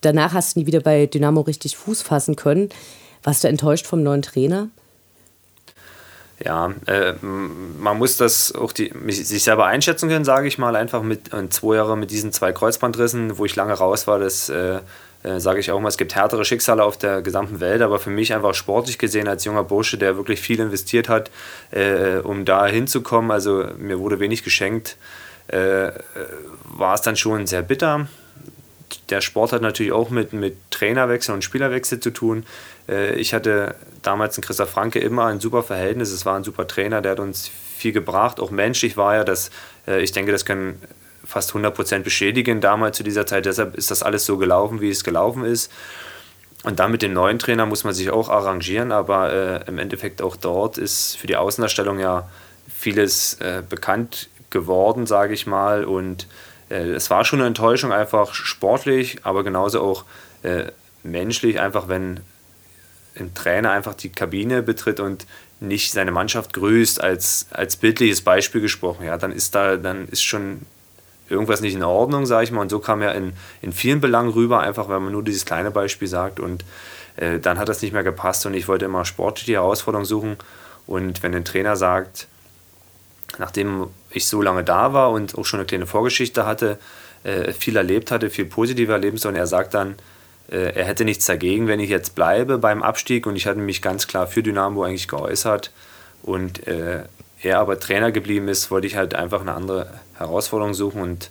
Danach 0.00 0.32
hast 0.32 0.56
du 0.56 0.60
nie 0.60 0.66
wieder 0.66 0.80
bei 0.80 1.06
Dynamo 1.06 1.42
richtig 1.42 1.76
Fuß 1.76 2.02
fassen 2.02 2.36
können. 2.36 2.68
Warst 3.22 3.44
du 3.44 3.48
enttäuscht 3.48 3.86
vom 3.86 4.02
neuen 4.02 4.22
Trainer? 4.22 4.68
Ja, 6.44 6.74
äh, 6.86 7.12
man 7.22 7.98
muss 7.98 8.16
das 8.16 8.52
auch 8.52 8.72
die, 8.72 8.92
sich 9.10 9.44
selber 9.44 9.66
einschätzen 9.66 10.08
können, 10.08 10.24
sage 10.24 10.48
ich 10.48 10.58
mal, 10.58 10.74
einfach 10.74 11.02
mit 11.02 11.30
zwei 11.50 11.76
Jahren 11.76 12.00
mit 12.00 12.10
diesen 12.10 12.32
zwei 12.32 12.52
Kreuzbandrissen, 12.52 13.38
wo 13.38 13.44
ich 13.44 13.54
lange 13.54 13.74
raus 13.74 14.08
war, 14.08 14.18
das 14.18 14.48
äh, 14.48 14.80
äh, 15.22 15.38
sage 15.38 15.60
ich 15.60 15.70
auch 15.70 15.80
mal, 15.80 15.88
es 15.88 15.98
gibt 15.98 16.14
härtere 16.14 16.44
Schicksale 16.44 16.82
auf 16.82 16.96
der 16.96 17.22
gesamten 17.22 17.60
Welt, 17.60 17.80
aber 17.80 17.98
für 17.98 18.10
mich 18.10 18.34
einfach 18.34 18.54
sportlich 18.54 18.98
gesehen 18.98 19.28
als 19.28 19.44
junger 19.44 19.62
Bursche, 19.62 19.98
der 19.98 20.16
wirklich 20.16 20.40
viel 20.40 20.58
investiert 20.58 21.08
hat, 21.08 21.30
äh, 21.70 22.16
um 22.16 22.44
da 22.44 22.66
hinzukommen, 22.66 23.30
also 23.30 23.66
mir 23.78 24.00
wurde 24.00 24.18
wenig 24.18 24.42
geschenkt, 24.42 24.96
äh, 25.48 25.88
äh, 25.88 25.92
war 26.64 26.94
es 26.94 27.02
dann 27.02 27.16
schon 27.16 27.46
sehr 27.46 27.62
bitter. 27.62 28.08
Der 29.10 29.20
Sport 29.20 29.52
hat 29.52 29.62
natürlich 29.62 29.92
auch 29.92 30.10
mit, 30.10 30.32
mit 30.32 30.56
Trainerwechsel 30.70 31.34
und 31.34 31.42
Spielerwechsel 31.42 32.00
zu 32.00 32.10
tun. 32.10 32.44
Äh, 32.88 33.14
ich 33.14 33.34
hatte 33.34 33.74
damals 34.02 34.36
in 34.36 34.44
Christoph 34.44 34.70
Franke 34.70 34.98
immer 34.98 35.26
ein 35.26 35.40
super 35.40 35.62
Verhältnis, 35.62 36.10
es 36.10 36.26
war 36.26 36.36
ein 36.36 36.44
super 36.44 36.66
Trainer, 36.66 37.00
der 37.02 37.12
hat 37.12 37.20
uns 37.20 37.48
viel 37.48 37.92
gebracht, 37.92 38.40
auch 38.40 38.50
menschlich 38.50 38.96
war 38.96 39.16
er, 39.16 39.24
das, 39.24 39.50
äh, 39.86 40.02
ich 40.02 40.12
denke, 40.12 40.32
das 40.32 40.44
können 40.44 40.80
fast 41.24 41.52
100% 41.52 42.00
beschädigen 42.00 42.60
damals 42.60 42.96
zu 42.96 43.02
dieser 43.02 43.26
Zeit. 43.26 43.46
Deshalb 43.46 43.76
ist 43.76 43.90
das 43.90 44.02
alles 44.02 44.26
so 44.26 44.38
gelaufen, 44.38 44.80
wie 44.80 44.90
es 44.90 45.04
gelaufen 45.04 45.44
ist. 45.44 45.70
Und 46.64 46.78
dann 46.78 46.92
mit 46.92 47.02
dem 47.02 47.12
neuen 47.12 47.38
Trainer 47.38 47.66
muss 47.66 47.84
man 47.84 47.94
sich 47.94 48.10
auch 48.10 48.28
arrangieren, 48.28 48.92
aber 48.92 49.32
äh, 49.32 49.68
im 49.68 49.78
Endeffekt 49.78 50.22
auch 50.22 50.36
dort 50.36 50.78
ist 50.78 51.16
für 51.16 51.26
die 51.26 51.36
Außenerstellung 51.36 51.98
ja 51.98 52.28
vieles 52.68 53.34
äh, 53.34 53.62
bekannt 53.68 54.28
geworden, 54.52 55.06
sage 55.06 55.34
ich 55.34 55.46
mal. 55.46 55.84
Und 55.84 56.28
äh, 56.70 56.90
es 56.90 57.10
war 57.10 57.24
schon 57.24 57.40
eine 57.40 57.48
Enttäuschung, 57.48 57.92
einfach 57.92 58.34
sportlich, 58.34 59.18
aber 59.24 59.42
genauso 59.42 59.80
auch 59.80 60.04
äh, 60.42 60.66
menschlich, 61.02 61.58
einfach 61.60 61.88
wenn 61.88 62.20
ein 63.18 63.34
Trainer 63.34 63.72
einfach 63.72 63.94
die 63.94 64.10
Kabine 64.10 64.62
betritt 64.62 65.00
und 65.00 65.26
nicht 65.60 65.92
seine 65.92 66.12
Mannschaft 66.12 66.52
grüßt, 66.54 67.02
als, 67.02 67.46
als 67.50 67.76
bildliches 67.76 68.22
Beispiel 68.22 68.60
gesprochen, 68.60 69.06
ja, 69.06 69.16
dann 69.18 69.32
ist 69.32 69.54
da, 69.54 69.76
dann 69.76 70.08
ist 70.08 70.22
schon 70.22 70.62
irgendwas 71.28 71.60
nicht 71.60 71.74
in 71.74 71.82
Ordnung, 71.82 72.26
sage 72.26 72.44
ich 72.44 72.52
mal. 72.52 72.60
Und 72.60 72.70
so 72.70 72.78
kam 72.78 73.00
er 73.02 73.14
in, 73.14 73.32
in 73.60 73.72
vielen 73.72 74.00
Belangen 74.00 74.30
rüber, 74.30 74.60
einfach 74.60 74.88
weil 74.88 75.00
man 75.00 75.12
nur 75.12 75.22
dieses 75.22 75.44
kleine 75.44 75.70
Beispiel 75.70 76.08
sagt. 76.08 76.40
Und 76.40 76.64
äh, 77.16 77.38
dann 77.38 77.58
hat 77.58 77.68
das 77.68 77.82
nicht 77.82 77.92
mehr 77.92 78.02
gepasst 78.02 78.44
und 78.46 78.54
ich 78.54 78.68
wollte 78.68 78.84
immer 78.84 79.04
sportliche 79.04 79.54
Herausforderungen 79.54 80.06
suchen. 80.06 80.36
Und 80.86 81.22
wenn 81.22 81.34
ein 81.34 81.44
Trainer 81.44 81.76
sagt, 81.76 82.26
nachdem 83.38 83.88
ich 84.10 84.26
so 84.26 84.42
lange 84.42 84.64
da 84.64 84.92
war 84.92 85.10
und 85.10 85.36
auch 85.36 85.44
schon 85.44 85.60
eine 85.60 85.66
kleine 85.66 85.86
Vorgeschichte 85.86 86.46
hatte, 86.46 86.78
äh, 87.24 87.52
viel 87.52 87.76
erlebt 87.76 88.10
hatte, 88.10 88.30
viel 88.30 88.46
positive 88.46 88.92
Erlebnisse 88.92 89.28
und 89.28 89.36
er 89.36 89.46
sagt 89.46 89.74
dann, 89.74 89.96
äh, 90.50 90.74
er 90.74 90.84
hätte 90.84 91.04
nichts 91.04 91.26
dagegen, 91.26 91.66
wenn 91.66 91.80
ich 91.80 91.90
jetzt 91.90 92.14
bleibe 92.14 92.58
beim 92.58 92.82
Abstieg. 92.82 93.26
Und 93.26 93.36
ich 93.36 93.46
hatte 93.46 93.58
mich 93.58 93.82
ganz 93.82 94.06
klar 94.06 94.26
für 94.26 94.42
Dynamo 94.42 94.84
eigentlich 94.84 95.08
geäußert. 95.08 95.72
Und 96.22 96.66
äh, 96.66 97.04
er 97.42 97.58
aber 97.58 97.80
Trainer 97.80 98.12
geblieben 98.12 98.48
ist, 98.48 98.70
wollte 98.70 98.86
ich 98.86 98.96
halt 98.96 99.14
einfach 99.14 99.40
eine 99.40 99.54
andere 99.54 99.88
Herausforderung 100.14 100.74
suchen. 100.74 101.00
Und 101.00 101.30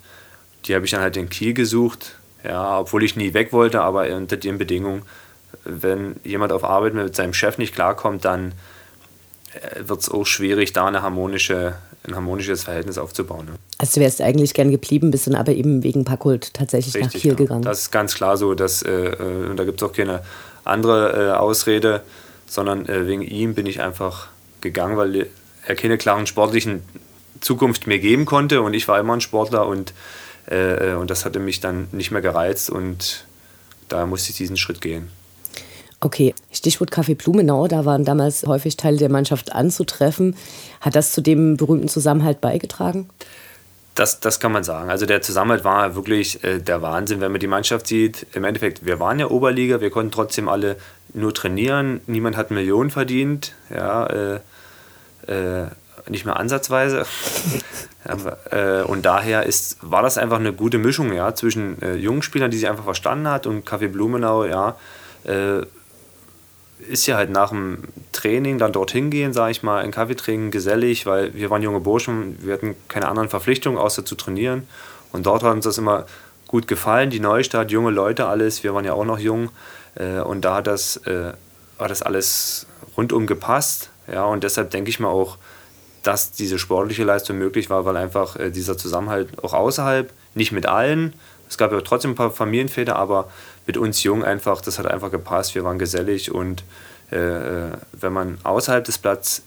die 0.66 0.76
habe 0.76 0.86
ich 0.86 0.92
dann 0.92 1.02
halt 1.02 1.18
in 1.18 1.30
Kiel 1.30 1.54
gesucht. 1.54 2.18
Ja, 2.44 2.80
obwohl 2.80 3.04
ich 3.04 3.16
nie 3.16 3.36
weg 3.36 3.54
wollte, 3.54 3.82
aber 3.82 4.08
unter 4.16 4.36
den 4.36 4.58
Bedingungen, 4.58 5.04
wenn 5.64 6.16
jemand 6.24 6.52
auf 6.52 6.64
Arbeit 6.64 6.96
mit 6.96 7.16
seinem 7.16 7.36
Chef 7.36 7.60
nicht 7.60 7.76
klarkommt, 7.76 8.26
dann 8.26 8.54
äh, 9.54 9.88
wird 9.88 10.00
es 10.00 10.10
auch 10.10 10.26
schwierig, 10.26 10.74
da 10.74 10.88
eine 10.88 11.04
harmonische, 11.04 11.76
ein 12.08 12.16
harmonisches 12.16 12.64
Verhältnis 12.64 12.98
aufzubauen. 12.98 13.46
Ne? 13.46 13.52
Also 13.78 13.96
du 13.96 14.02
wärst 14.02 14.22
eigentlich 14.22 14.54
gern 14.54 14.72
geblieben, 14.72 15.12
bist 15.12 15.28
dann 15.28 15.36
aber 15.36 15.52
eben 15.52 15.84
wegen 15.84 16.04
Packult 16.04 16.54
tatsächlich 16.54 16.96
Richtig, 16.96 17.14
nach 17.14 17.22
Kiel 17.22 17.32
ja. 17.32 17.38
gegangen. 17.38 17.62
Das 17.62 17.82
ist 17.82 17.92
ganz 17.92 18.16
klar 18.16 18.38
so, 18.38 18.56
dass, 18.56 18.82
äh, 18.82 18.92
äh 18.92 19.50
und 19.50 19.58
da 19.58 19.64
gibt 19.64 19.82
es 19.82 19.88
auch 19.88 19.94
keine 19.94 20.22
andere 20.64 21.30
äh, 21.30 21.32
Ausrede, 21.32 22.02
sondern 22.48 22.88
äh, 22.88 23.08
wegen 23.08 23.22
ihm 23.22 23.54
bin 23.54 23.66
ich 23.66 23.82
einfach 23.82 24.30
gegangen, 24.62 24.98
weil 24.98 25.28
er 25.66 25.76
keine 25.76 25.98
klaren 25.98 26.28
sportlichen 26.28 26.82
Zukunft 27.40 27.88
mir 27.88 28.00
geben 28.00 28.26
konnte 28.26 28.62
und 28.62 28.74
ich 28.74 28.88
war 28.88 29.00
immer 29.00 29.14
ein 29.14 29.22
Sportler 29.22 29.68
und, 29.68 29.94
äh, 30.48 30.94
und 30.94 31.10
das 31.10 31.26
hatte 31.26 31.40
mich 31.40 31.60
dann 31.60 31.88
nicht 31.92 32.12
mehr 32.12 32.22
gereizt 32.22 32.70
und 32.70 33.26
da 33.90 34.06
musste 34.06 34.32
ich 34.32 34.38
diesen 34.38 34.58
Schritt 34.58 34.82
gehen. 34.82 35.10
Okay, 36.04 36.34
Stichwort 36.52 36.90
Kaffee 36.90 37.14
Blumenau, 37.14 37.68
da 37.68 37.86
waren 37.86 38.04
damals 38.04 38.44
häufig 38.48 38.76
Teile 38.76 38.98
der 38.98 39.10
Mannschaft 39.10 39.54
anzutreffen. 39.54 40.36
Hat 40.82 40.96
das 40.96 41.14
zu 41.14 41.22
dem 41.22 41.58
berühmten 41.58 41.88
Zusammenhalt 41.88 42.42
beigetragen? 42.42 43.08
Das, 43.94 44.20
das 44.20 44.40
kann 44.40 44.52
man 44.52 44.64
sagen. 44.64 44.90
Also 44.90 45.06
der 45.06 45.22
Zusammenhalt 45.22 45.64
war 45.64 45.96
wirklich 45.96 46.44
äh, 46.44 46.60
der 46.60 46.82
Wahnsinn, 46.82 47.22
wenn 47.22 47.32
man 47.32 47.40
die 47.40 47.48
Mannschaft 47.48 47.86
sieht. 47.86 48.26
Im 48.34 48.46
Endeffekt, 48.46 48.84
wir 48.84 49.00
waren 49.00 49.20
ja 49.20 49.28
Oberliga, 49.28 49.80
wir 49.80 49.92
konnten 49.92 50.12
trotzdem 50.12 50.50
alle 50.50 50.78
nur 51.14 51.36
trainieren. 51.36 52.02
Niemand 52.08 52.36
hat 52.36 52.50
Millionen 52.50 52.90
verdient. 52.90 53.54
Ja, 53.70 54.08
äh, 54.08 54.40
äh, 55.28 55.68
nicht 56.10 56.26
mehr 56.26 56.38
ansatzweise. 56.38 57.06
äh, 58.52 58.82
und 58.82 59.06
daher 59.06 59.46
ist, 59.46 59.78
war 59.82 60.02
das 60.02 60.18
einfach 60.18 60.40
eine 60.40 60.54
gute 60.54 60.80
Mischung 60.80 61.14
ja, 61.14 61.36
zwischen 61.36 61.80
äh, 61.84 61.94
jungen 61.94 62.24
Spielern, 62.24 62.50
die 62.50 62.58
sie 62.58 62.68
einfach 62.68 62.86
verstanden 62.86 63.28
hat, 63.28 63.46
und 63.46 63.68
Kaffee 63.68 63.88
Blumenau, 63.88 64.46
ja, 64.46 64.78
äh, 65.26 65.62
ist 66.92 67.08
ja 67.08 67.16
halt 67.16 67.30
nach 67.30 67.50
dem 67.50 67.80
Training 68.12 68.58
dann 68.58 68.74
dorthin 68.74 69.10
gehen, 69.10 69.34
sage 69.34 69.52
ich 69.52 69.64
mal, 69.64 69.82
einen 69.82 69.92
Kaffee 69.92 70.16
trinken, 70.16 70.52
gesellig, 70.52 71.06
weil 71.06 71.34
wir 71.34 71.50
waren 71.50 71.64
junge 71.64 71.80
Burschen, 71.80 72.38
wir 72.42 72.54
hatten 72.54 72.76
keine 72.88 73.08
anderen 73.08 73.30
Verpflichtungen, 73.30 73.80
außer 73.80 74.06
zu 74.06 74.16
trainieren. 74.16 74.68
Und 75.12 75.26
dort 75.26 75.44
hat 75.44 75.54
uns 75.54 75.66
das 75.66 75.78
immer 75.78 76.06
gut 76.48 76.68
gefallen, 76.68 77.10
die 77.10 77.22
Neustadt, 77.22 77.72
junge 77.72 77.92
Leute, 77.92 78.28
alles, 78.28 78.64
wir 78.64 78.74
waren 78.74 78.84
ja 78.84 78.94
auch 78.94 79.06
noch 79.06 79.20
jung. 79.20 79.50
Äh, 79.96 80.20
und 80.20 80.42
da 80.42 80.56
hat 80.56 80.68
das, 80.68 80.98
äh, 80.98 81.32
das 81.80 82.02
alles 82.02 82.68
rundum 82.98 83.26
gepasst. 83.26 83.90
Ja, 84.12 84.26
und 84.26 84.44
deshalb 84.44 84.70
denke 84.72 84.90
ich 84.90 85.00
mal 85.00 85.10
auch, 85.10 85.38
dass 86.04 86.32
diese 86.32 86.60
sportliche 86.60 87.04
Leistung 87.04 87.38
möglich 87.38 87.70
war, 87.70 87.86
weil 87.86 87.96
einfach 87.96 88.36
äh, 88.36 88.52
dieser 88.52 88.78
Zusammenhalt 88.78 89.42
auch 89.44 89.54
außerhalb, 89.54 90.12
nicht 90.34 90.52
mit 90.52 90.66
allen, 90.66 91.14
es 91.52 91.58
gab 91.58 91.74
ja 91.74 91.82
trotzdem 91.82 92.12
ein 92.12 92.16
paar 92.16 92.32
Familienväter, 92.32 92.96
aber 92.96 93.30
mit 93.68 93.76
uns 93.76 94.04
Jungen 94.04 94.24
einfach, 94.24 94.62
das 94.62 94.80
hat 94.80 94.88
einfach 94.88 95.12
gepasst, 95.12 95.54
wir 95.54 95.66
waren 95.66 95.80
gesellig 95.80 96.32
und 96.32 96.64
äh, 97.12 97.18
äh, 97.18 97.72
wenn 97.92 98.14
man 98.14 98.38
außerhalb 98.44 98.86
des 98.86 98.98
Platzes 98.98 99.44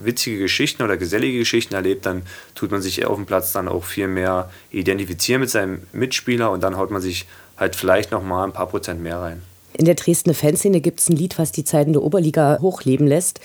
witzige 0.00 0.38
Geschichten 0.38 0.82
oder 0.82 0.96
gesellige 0.96 1.38
Geschichten 1.38 1.74
erlebt, 1.74 2.06
dann 2.06 2.22
tut 2.56 2.72
man 2.72 2.82
sich 2.82 3.06
auf 3.06 3.14
dem 3.14 3.24
Platz 3.24 3.52
dann 3.52 3.68
auch 3.68 3.84
viel 3.84 4.08
mehr 4.08 4.50
identifizieren 4.72 5.42
mit 5.42 5.50
seinem 5.50 5.82
Mitspieler 5.92 6.50
und 6.50 6.64
dann 6.64 6.76
haut 6.76 6.90
man 6.90 7.00
sich 7.00 7.28
halt 7.56 7.76
vielleicht 7.76 8.10
noch 8.10 8.24
mal 8.24 8.42
ein 8.42 8.52
paar 8.52 8.66
Prozent 8.66 9.00
mehr 9.00 9.20
rein. 9.20 9.42
In 9.74 9.84
der 9.84 9.94
Dresdner 9.94 10.34
Fanszene 10.34 10.80
gibt 10.80 10.98
es 10.98 11.08
ein 11.08 11.16
Lied, 11.16 11.38
was 11.38 11.52
die 11.52 11.62
Zeiten 11.62 11.92
der 11.92 12.02
Oberliga 12.02 12.58
hochleben 12.60 13.06
lässt 13.06 13.40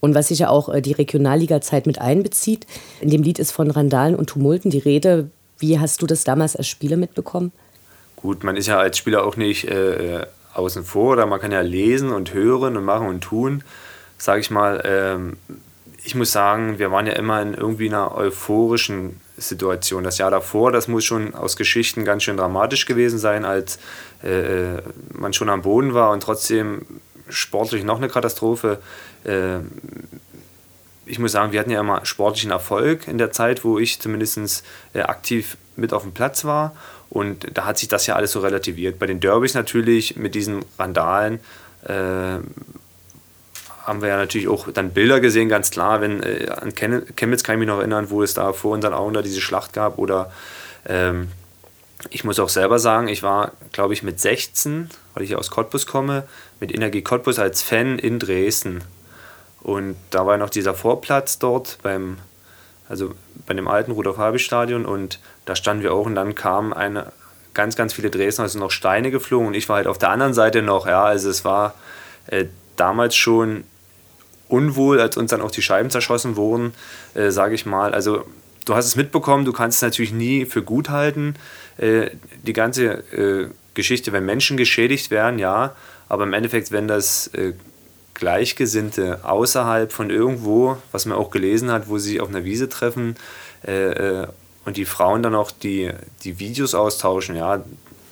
und 0.00 0.14
was 0.14 0.28
sicher 0.28 0.50
auch 0.50 0.68
äh, 0.68 0.82
die 0.82 0.92
Regionalliga-Zeit 0.92 1.86
mit 1.86 1.98
einbezieht. 1.98 2.66
In 3.00 3.08
dem 3.08 3.22
Lied 3.22 3.38
ist 3.38 3.52
von 3.52 3.70
Randalen 3.70 4.14
und 4.14 4.26
Tumulten 4.26 4.70
die 4.70 4.78
Rede. 4.78 5.30
Wie 5.62 5.78
hast 5.78 6.02
du 6.02 6.06
das 6.06 6.24
damals 6.24 6.56
als 6.56 6.66
Spieler 6.66 6.96
mitbekommen? 6.96 7.52
Gut, 8.16 8.42
man 8.42 8.56
ist 8.56 8.66
ja 8.66 8.78
als 8.78 8.98
Spieler 8.98 9.24
auch 9.24 9.36
nicht 9.36 9.68
äh, 9.68 10.18
äh 10.18 10.26
außen 10.54 10.84
vor, 10.84 11.12
oder 11.12 11.24
man 11.24 11.40
kann 11.40 11.50
ja 11.50 11.62
lesen 11.62 12.12
und 12.12 12.34
hören 12.34 12.76
und 12.76 12.84
machen 12.84 13.06
und 13.06 13.22
tun. 13.22 13.64
Sage 14.18 14.40
ich 14.40 14.50
mal, 14.50 14.82
ähm, 14.84 15.38
ich 16.04 16.14
muss 16.14 16.30
sagen, 16.30 16.78
wir 16.78 16.90
waren 16.90 17.06
ja 17.06 17.14
immer 17.14 17.40
in 17.40 17.54
irgendwie 17.54 17.88
einer 17.88 18.14
euphorischen 18.14 19.20
Situation. 19.38 20.04
Das 20.04 20.18
Jahr 20.18 20.30
davor, 20.30 20.72
das 20.72 20.88
muss 20.88 21.04
schon 21.04 21.34
aus 21.34 21.56
Geschichten 21.56 22.04
ganz 22.04 22.24
schön 22.24 22.36
dramatisch 22.36 22.84
gewesen 22.84 23.18
sein, 23.18 23.44
als 23.44 23.78
äh, 24.22 24.74
äh 24.74 24.82
man 25.14 25.32
schon 25.32 25.48
am 25.48 25.62
Boden 25.62 25.94
war 25.94 26.10
und 26.10 26.22
trotzdem 26.22 26.84
sportlich 27.28 27.84
noch 27.84 27.96
eine 27.96 28.08
Katastrophe. 28.08 28.78
Äh, 29.24 29.60
ich 31.12 31.18
muss 31.18 31.32
sagen, 31.32 31.52
wir 31.52 31.60
hatten 31.60 31.70
ja 31.70 31.78
immer 31.78 32.06
sportlichen 32.06 32.50
Erfolg 32.50 33.06
in 33.06 33.18
der 33.18 33.30
Zeit, 33.30 33.64
wo 33.64 33.78
ich 33.78 34.00
zumindest 34.00 34.64
äh, 34.94 35.02
aktiv 35.02 35.58
mit 35.76 35.92
auf 35.92 36.04
dem 36.04 36.12
Platz 36.12 36.46
war. 36.46 36.74
Und 37.10 37.46
da 37.52 37.66
hat 37.66 37.76
sich 37.76 37.88
das 37.88 38.06
ja 38.06 38.14
alles 38.14 38.32
so 38.32 38.40
relativiert. 38.40 38.98
Bei 38.98 39.06
den 39.06 39.20
Derbys 39.20 39.52
natürlich 39.52 40.16
mit 40.16 40.34
diesen 40.34 40.64
Randalen 40.78 41.40
äh, 41.84 42.38
haben 43.84 44.00
wir 44.00 44.08
ja 44.08 44.16
natürlich 44.16 44.48
auch 44.48 44.72
dann 44.72 44.92
Bilder 44.94 45.20
gesehen, 45.20 45.50
ganz 45.50 45.70
klar. 45.70 46.00
Wenn, 46.00 46.22
äh, 46.22 46.48
an 46.48 46.74
Chemnitz 46.74 47.44
kann 47.44 47.56
ich 47.56 47.58
mich 47.58 47.68
noch 47.68 47.80
erinnern, 47.80 48.08
wo 48.08 48.22
es 48.22 48.32
da 48.32 48.54
vor 48.54 48.72
unseren 48.72 48.94
Augen 48.94 49.12
da 49.12 49.20
diese 49.20 49.42
Schlacht 49.42 49.74
gab. 49.74 49.98
Oder 49.98 50.32
ähm, 50.86 51.28
ich 52.08 52.24
muss 52.24 52.40
auch 52.40 52.48
selber 52.48 52.78
sagen, 52.78 53.08
ich 53.08 53.22
war, 53.22 53.52
glaube 53.72 53.92
ich, 53.92 54.02
mit 54.02 54.18
16, 54.18 54.88
weil 55.12 55.24
ich 55.24 55.30
ja 55.30 55.36
aus 55.36 55.50
Cottbus 55.50 55.86
komme, 55.86 56.22
mit 56.58 56.74
Energie 56.74 57.02
Cottbus 57.02 57.38
als 57.38 57.60
Fan 57.60 57.98
in 57.98 58.18
Dresden. 58.18 58.82
Und 59.62 59.96
da 60.10 60.26
war 60.26 60.36
noch 60.36 60.50
dieser 60.50 60.74
Vorplatz 60.74 61.38
dort 61.38 61.78
beim, 61.82 62.18
also 62.88 63.14
bei 63.46 63.54
dem 63.54 63.68
alten 63.68 63.92
Rudolf-Habich-Stadion 63.92 64.84
und 64.84 65.20
da 65.44 65.54
standen 65.54 65.82
wir 65.82 65.94
auch. 65.94 66.06
Und 66.06 66.14
dann 66.14 66.34
kamen 66.34 66.72
eine, 66.72 67.12
ganz, 67.54 67.76
ganz 67.76 67.92
viele 67.92 68.10
Dresdner, 68.10 68.44
also 68.44 68.58
noch 68.58 68.70
Steine 68.70 69.10
geflogen. 69.10 69.48
Und 69.48 69.54
ich 69.54 69.68
war 69.68 69.76
halt 69.76 69.86
auf 69.86 69.98
der 69.98 70.10
anderen 70.10 70.34
Seite 70.34 70.62
noch, 70.62 70.86
ja, 70.86 71.04
also 71.04 71.30
es 71.30 71.44
war 71.44 71.74
äh, 72.26 72.46
damals 72.76 73.16
schon 73.16 73.64
unwohl, 74.48 75.00
als 75.00 75.16
uns 75.16 75.30
dann 75.30 75.40
auch 75.40 75.50
die 75.50 75.62
Scheiben 75.62 75.90
zerschossen 75.90 76.36
wurden, 76.36 76.74
äh, 77.14 77.30
sage 77.30 77.54
ich 77.54 77.66
mal. 77.66 77.94
Also 77.94 78.24
du 78.64 78.74
hast 78.74 78.86
es 78.86 78.96
mitbekommen, 78.96 79.44
du 79.44 79.52
kannst 79.52 79.76
es 79.78 79.82
natürlich 79.82 80.12
nie 80.12 80.44
für 80.44 80.62
gut 80.62 80.90
halten. 80.90 81.34
Äh, 81.78 82.10
die 82.42 82.52
ganze 82.52 82.84
äh, 83.12 83.48
Geschichte, 83.74 84.12
wenn 84.12 84.26
Menschen 84.26 84.56
geschädigt 84.56 85.10
werden, 85.10 85.38
ja, 85.38 85.74
aber 86.08 86.24
im 86.24 86.34
Endeffekt, 86.34 86.72
wenn 86.72 86.88
das 86.88 87.28
äh, 87.28 87.54
Gleichgesinnte 88.14 89.20
außerhalb 89.24 89.92
von 89.92 90.10
irgendwo, 90.10 90.76
was 90.92 91.06
man 91.06 91.18
auch 91.18 91.30
gelesen 91.30 91.70
hat, 91.70 91.88
wo 91.88 91.98
sie 91.98 92.10
sich 92.10 92.20
auf 92.20 92.28
einer 92.28 92.44
Wiese 92.44 92.68
treffen 92.68 93.16
äh, 93.66 94.22
äh, 94.22 94.26
und 94.64 94.76
die 94.76 94.84
Frauen 94.84 95.22
dann 95.22 95.34
auch 95.34 95.50
die, 95.50 95.90
die 96.22 96.38
Videos 96.38 96.74
austauschen, 96.74 97.36
ja, 97.36 97.64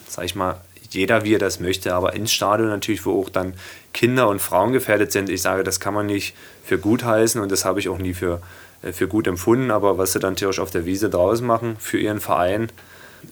sag 0.08 0.24
ich 0.24 0.34
mal, 0.34 0.60
jeder 0.90 1.24
wie 1.24 1.34
er 1.34 1.38
das 1.38 1.60
möchte, 1.60 1.94
aber 1.94 2.14
ins 2.14 2.32
Stadion 2.32 2.68
natürlich, 2.68 3.06
wo 3.06 3.20
auch 3.20 3.28
dann 3.28 3.54
Kinder 3.92 4.28
und 4.28 4.40
Frauen 4.40 4.72
gefährdet 4.72 5.12
sind. 5.12 5.28
Ich 5.28 5.42
sage, 5.42 5.62
das 5.62 5.78
kann 5.78 5.94
man 5.94 6.06
nicht 6.06 6.34
für 6.64 6.78
gut 6.78 7.04
heißen 7.04 7.40
und 7.40 7.52
das 7.52 7.64
habe 7.64 7.80
ich 7.80 7.88
auch 7.88 7.98
nie 7.98 8.14
für, 8.14 8.42
äh, 8.82 8.92
für 8.92 9.06
gut 9.06 9.26
empfunden, 9.26 9.70
aber 9.70 9.98
was 9.98 10.12
sie 10.12 10.18
dann 10.18 10.36
theoretisch 10.36 10.60
auf 10.60 10.70
der 10.70 10.86
Wiese 10.86 11.10
draußen 11.10 11.46
machen 11.46 11.76
für 11.78 11.98
ihren 11.98 12.20
Verein, 12.20 12.70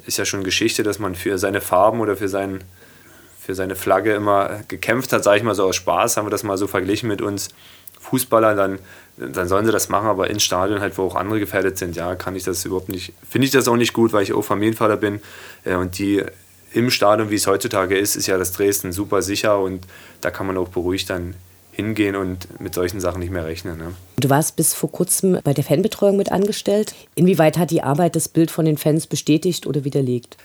ist 0.07 0.19
ja 0.19 0.25
schon 0.25 0.45
Geschichte, 0.45 0.83
dass 0.83 0.99
man 0.99 1.15
für 1.15 1.39
seine 1.39 1.61
Farben 1.61 2.01
oder 2.01 2.17
für 2.17 2.29
seinen 2.29 2.63
für 3.49 3.55
seine 3.55 3.77
Flagge 3.77 4.13
immer 4.13 4.61
gekämpft 4.69 5.11
hat, 5.11 5.25
sage 5.25 5.39
ich 5.39 5.43
mal 5.43 5.55
so 5.55 5.65
aus 5.65 5.77
Spaß, 5.77 6.19
haben 6.19 6.27
wir 6.27 6.31
das 6.31 6.43
mal 6.43 6.59
so 6.59 6.67
verglichen 6.67 7.09
mit 7.09 7.23
uns 7.23 7.49
Fußballern, 7.99 8.59
dann, 8.59 8.79
dann 9.17 9.49
sollen 9.49 9.65
sie 9.65 9.73
das 9.73 9.89
machen, 9.89 10.07
aber 10.07 10.29
ins 10.29 10.43
Stadion 10.43 10.81
halt, 10.81 10.99
wo 10.99 11.05
auch 11.05 11.15
andere 11.15 11.41
gefährdet 11.41 11.79
sind, 11.79 11.97
ja, 11.97 12.15
kann 12.15 12.37
ich 12.37 12.45
das 12.45 12.63
überhaupt 12.67 12.91
nicht, 12.91 13.15
finde 13.27 13.47
ich 13.47 13.51
das 13.51 13.67
auch 13.67 13.77
nicht 13.77 13.95
gut, 13.95 14.13
weil 14.13 14.23
ich 14.23 14.35
auch 14.35 14.43
Familienvater 14.43 14.99
bin 14.99 15.23
äh, 15.65 15.77
und 15.77 15.97
die 15.99 16.23
im 16.75 16.91
Stadion, 16.91 17.31
wie 17.31 17.37
es 17.37 17.47
heutzutage 17.47 17.97
ist, 17.97 18.17
ist 18.17 18.27
ja 18.27 18.37
das 18.37 18.53
Dresden 18.53 18.93
super 18.93 19.23
sicher 19.23 19.59
und 19.59 19.87
da 20.21 20.31
kann 20.31 20.47
man 20.47 20.59
auch 20.59 20.69
beruhigt 20.69 21.09
dann 21.09 21.33
hingehen 21.73 22.17
und 22.17 22.61
mit 22.61 22.75
solchen 22.75 23.01
Sachen 23.01 23.21
nicht 23.21 23.33
mehr 23.33 23.47
rechnen. 23.47 23.79
Ne? 23.79 23.95
Du 24.21 24.29
warst 24.29 24.57
bis 24.57 24.75
vor 24.75 24.93
kurzem 24.93 25.39
bei 25.43 25.55
der 25.55 25.65
Fanbetreuung 25.65 26.19
mit 26.19 26.31
angestellt. 26.33 26.95
Inwieweit 27.15 27.57
hat 27.57 27.71
die 27.71 27.83
Arbeit 27.83 28.15
das 28.15 28.29
Bild 28.29 28.51
von 28.51 28.67
den 28.67 28.77
Fans 28.77 29.07
bestätigt 29.07 29.67
oder 29.67 29.85
widerlegt? 29.85 30.37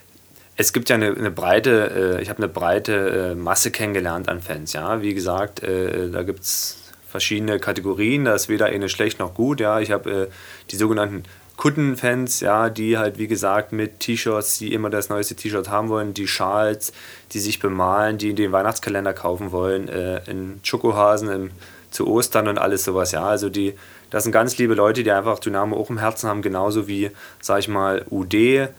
Es 0.56 0.74
gibt 0.74 0.90
ja 0.90 0.96
eine, 0.96 1.16
eine 1.16 1.32
breite, 1.32 2.18
äh, 2.18 2.22
ich 2.22 2.30
habe 2.30 2.40
eine 2.40 2.48
breite 2.48 3.32
äh, 3.32 3.36
Masse 3.36 3.72
kennengelernt 3.72 4.30
an 4.30 4.42
Fans. 4.42 4.74
Ja, 4.74 5.02
wie 5.02 5.14
gesagt, 5.14 5.64
äh, 5.64 6.10
da 6.12 6.24
gibt 6.24 6.42
es 6.42 6.78
verschiedene 7.10 7.60
Kategorien. 7.60 8.26
Da 8.26 8.36
ist 8.36 8.50
weder 8.50 8.68
eine 8.68 8.90
schlecht 8.90 9.20
noch 9.20 9.34
gut. 9.34 9.60
Ja, 9.60 9.80
ich 9.80 9.92
habe 9.92 10.12
äh, 10.12 10.28
die 10.72 10.76
sogenannten 10.76 11.24
Kuttenfans, 11.58 12.40
ja, 12.40 12.70
die 12.70 12.98
halt 12.98 13.18
wie 13.20 13.28
gesagt 13.28 13.72
mit 13.72 14.00
T-Shirts, 14.00 14.58
die 14.58 14.74
immer 14.74 14.90
das 14.90 15.10
neueste 15.10 15.36
T-Shirt 15.36 15.70
haben 15.70 15.90
wollen, 15.90 16.14
die 16.14 16.28
Schals, 16.28 16.92
die 17.32 17.40
sich 17.40 17.60
bemalen, 17.60 18.18
die 18.18 18.34
den 18.34 18.52
Weihnachtskalender 18.52 19.14
kaufen 19.14 19.52
wollen, 19.52 19.88
äh, 19.88 20.22
in 20.30 20.60
Schokohasen 20.64 21.30
im, 21.30 21.52
zu 21.92 22.08
Ostern 22.08 22.48
und 22.48 22.58
alles 22.58 22.84
sowas. 22.84 23.12
Ja, 23.12 23.24
also 23.24 23.50
die, 23.50 23.76
das 24.10 24.24
sind 24.24 24.32
ganz 24.32 24.58
liebe 24.58 24.74
Leute, 24.74 25.04
die 25.04 25.12
einfach 25.12 25.40
Dynamo 25.40 25.78
auch 25.78 25.90
im 25.92 26.00
Herzen 26.00 26.28
haben, 26.28 26.42
genauso 26.42 26.88
wie, 26.88 27.12
sag 27.40 27.60
ich 27.60 27.68
mal, 27.68 28.04
UD 28.10 28.70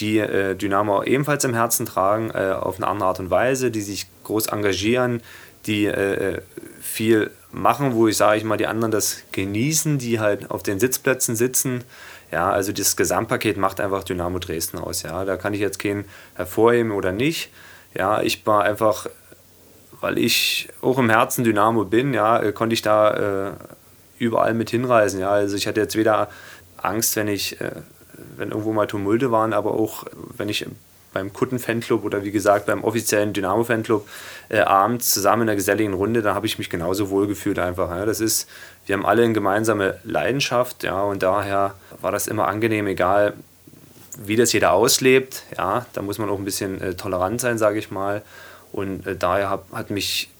die 0.00 0.18
äh, 0.18 0.54
Dynamo 0.54 1.02
ebenfalls 1.02 1.44
im 1.44 1.54
Herzen 1.54 1.86
tragen, 1.86 2.30
äh, 2.30 2.52
auf 2.52 2.76
eine 2.76 2.86
andere 2.86 3.08
Art 3.08 3.20
und 3.20 3.30
Weise, 3.30 3.70
die 3.70 3.82
sich 3.82 4.06
groß 4.24 4.46
engagieren, 4.46 5.22
die 5.66 5.86
äh, 5.86 6.34
äh 6.34 6.42
viel 6.80 7.30
machen, 7.50 7.94
wo 7.94 8.08
ich 8.08 8.16
sage 8.16 8.36
ich 8.36 8.44
mal, 8.44 8.56
die 8.56 8.66
anderen 8.66 8.90
das 8.90 9.22
genießen, 9.32 9.98
die 9.98 10.20
halt 10.20 10.50
auf 10.50 10.62
den 10.62 10.78
Sitzplätzen 10.78 11.34
sitzen. 11.34 11.82
Ja, 12.30 12.50
also 12.50 12.72
das 12.72 12.96
Gesamtpaket 12.96 13.56
macht 13.56 13.80
einfach 13.80 14.04
Dynamo 14.04 14.38
Dresden 14.38 14.78
aus. 14.78 15.02
Ja, 15.02 15.24
da 15.24 15.36
kann 15.36 15.54
ich 15.54 15.60
jetzt 15.60 15.78
keinen 15.78 16.04
hervorheben 16.34 16.92
oder 16.92 17.12
nicht. 17.12 17.50
Ja, 17.96 18.22
ich 18.22 18.44
war 18.46 18.64
einfach, 18.64 19.06
weil 20.00 20.18
ich 20.18 20.68
auch 20.82 20.98
im 20.98 21.08
Herzen 21.10 21.44
Dynamo 21.44 21.84
bin, 21.84 22.12
ja, 22.12 22.40
äh, 22.40 22.52
konnte 22.52 22.74
ich 22.74 22.82
da 22.82 23.48
äh, 23.48 23.52
überall 24.18 24.54
mit 24.54 24.70
hinreisen. 24.70 25.20
Ja, 25.20 25.30
also 25.30 25.56
ich 25.56 25.66
hatte 25.66 25.80
jetzt 25.80 25.96
weder 25.96 26.28
Angst, 26.76 27.16
wenn 27.16 27.28
ich 27.28 27.60
wenn 28.36 28.50
irgendwo 28.50 28.72
mal 28.72 28.86
Tumulte 28.86 29.30
waren, 29.30 29.52
aber 29.52 29.74
auch 29.74 30.04
wenn 30.36 30.48
ich 30.48 30.66
beim 31.14 31.32
Kutten-Fanclub 31.32 32.04
oder 32.04 32.24
wie 32.24 32.32
gesagt 32.32 32.66
beim 32.66 32.84
offiziellen 32.84 33.32
Dynamo-Fanclub 33.32 34.06
äh, 34.50 34.58
abends 34.58 35.14
zusammen 35.14 35.42
in 35.42 35.48
einer 35.48 35.56
geselligen 35.56 35.94
Runde, 35.94 36.20
da 36.20 36.34
habe 36.34 36.46
ich 36.46 36.58
mich 36.58 36.68
genauso 36.68 37.08
wohl 37.08 37.26
gefühlt 37.26 37.58
einfach. 37.58 37.88
Ja. 37.90 38.04
Das 38.04 38.20
ist, 38.20 38.48
wir 38.84 38.94
haben 38.96 39.06
alle 39.06 39.22
eine 39.22 39.32
gemeinsame 39.32 39.98
Leidenschaft, 40.04 40.82
ja, 40.82 41.00
und 41.00 41.22
daher 41.22 41.74
war 42.00 42.12
das 42.12 42.26
immer 42.26 42.48
angenehm, 42.48 42.86
egal 42.88 43.34
wie 44.18 44.36
das 44.36 44.52
jeder 44.52 44.72
auslebt, 44.72 45.42
ja, 45.56 45.86
da 45.92 46.02
muss 46.02 46.18
man 46.18 46.28
auch 46.28 46.38
ein 46.38 46.44
bisschen 46.44 46.80
äh, 46.80 46.94
tolerant 46.94 47.40
sein, 47.40 47.58
sage 47.58 47.78
ich 47.78 47.90
mal. 47.90 48.22
Und 48.72 49.06
äh, 49.06 49.16
daher 49.16 49.50
hab, 49.50 49.72
hat 49.72 49.90
mich 49.90 50.30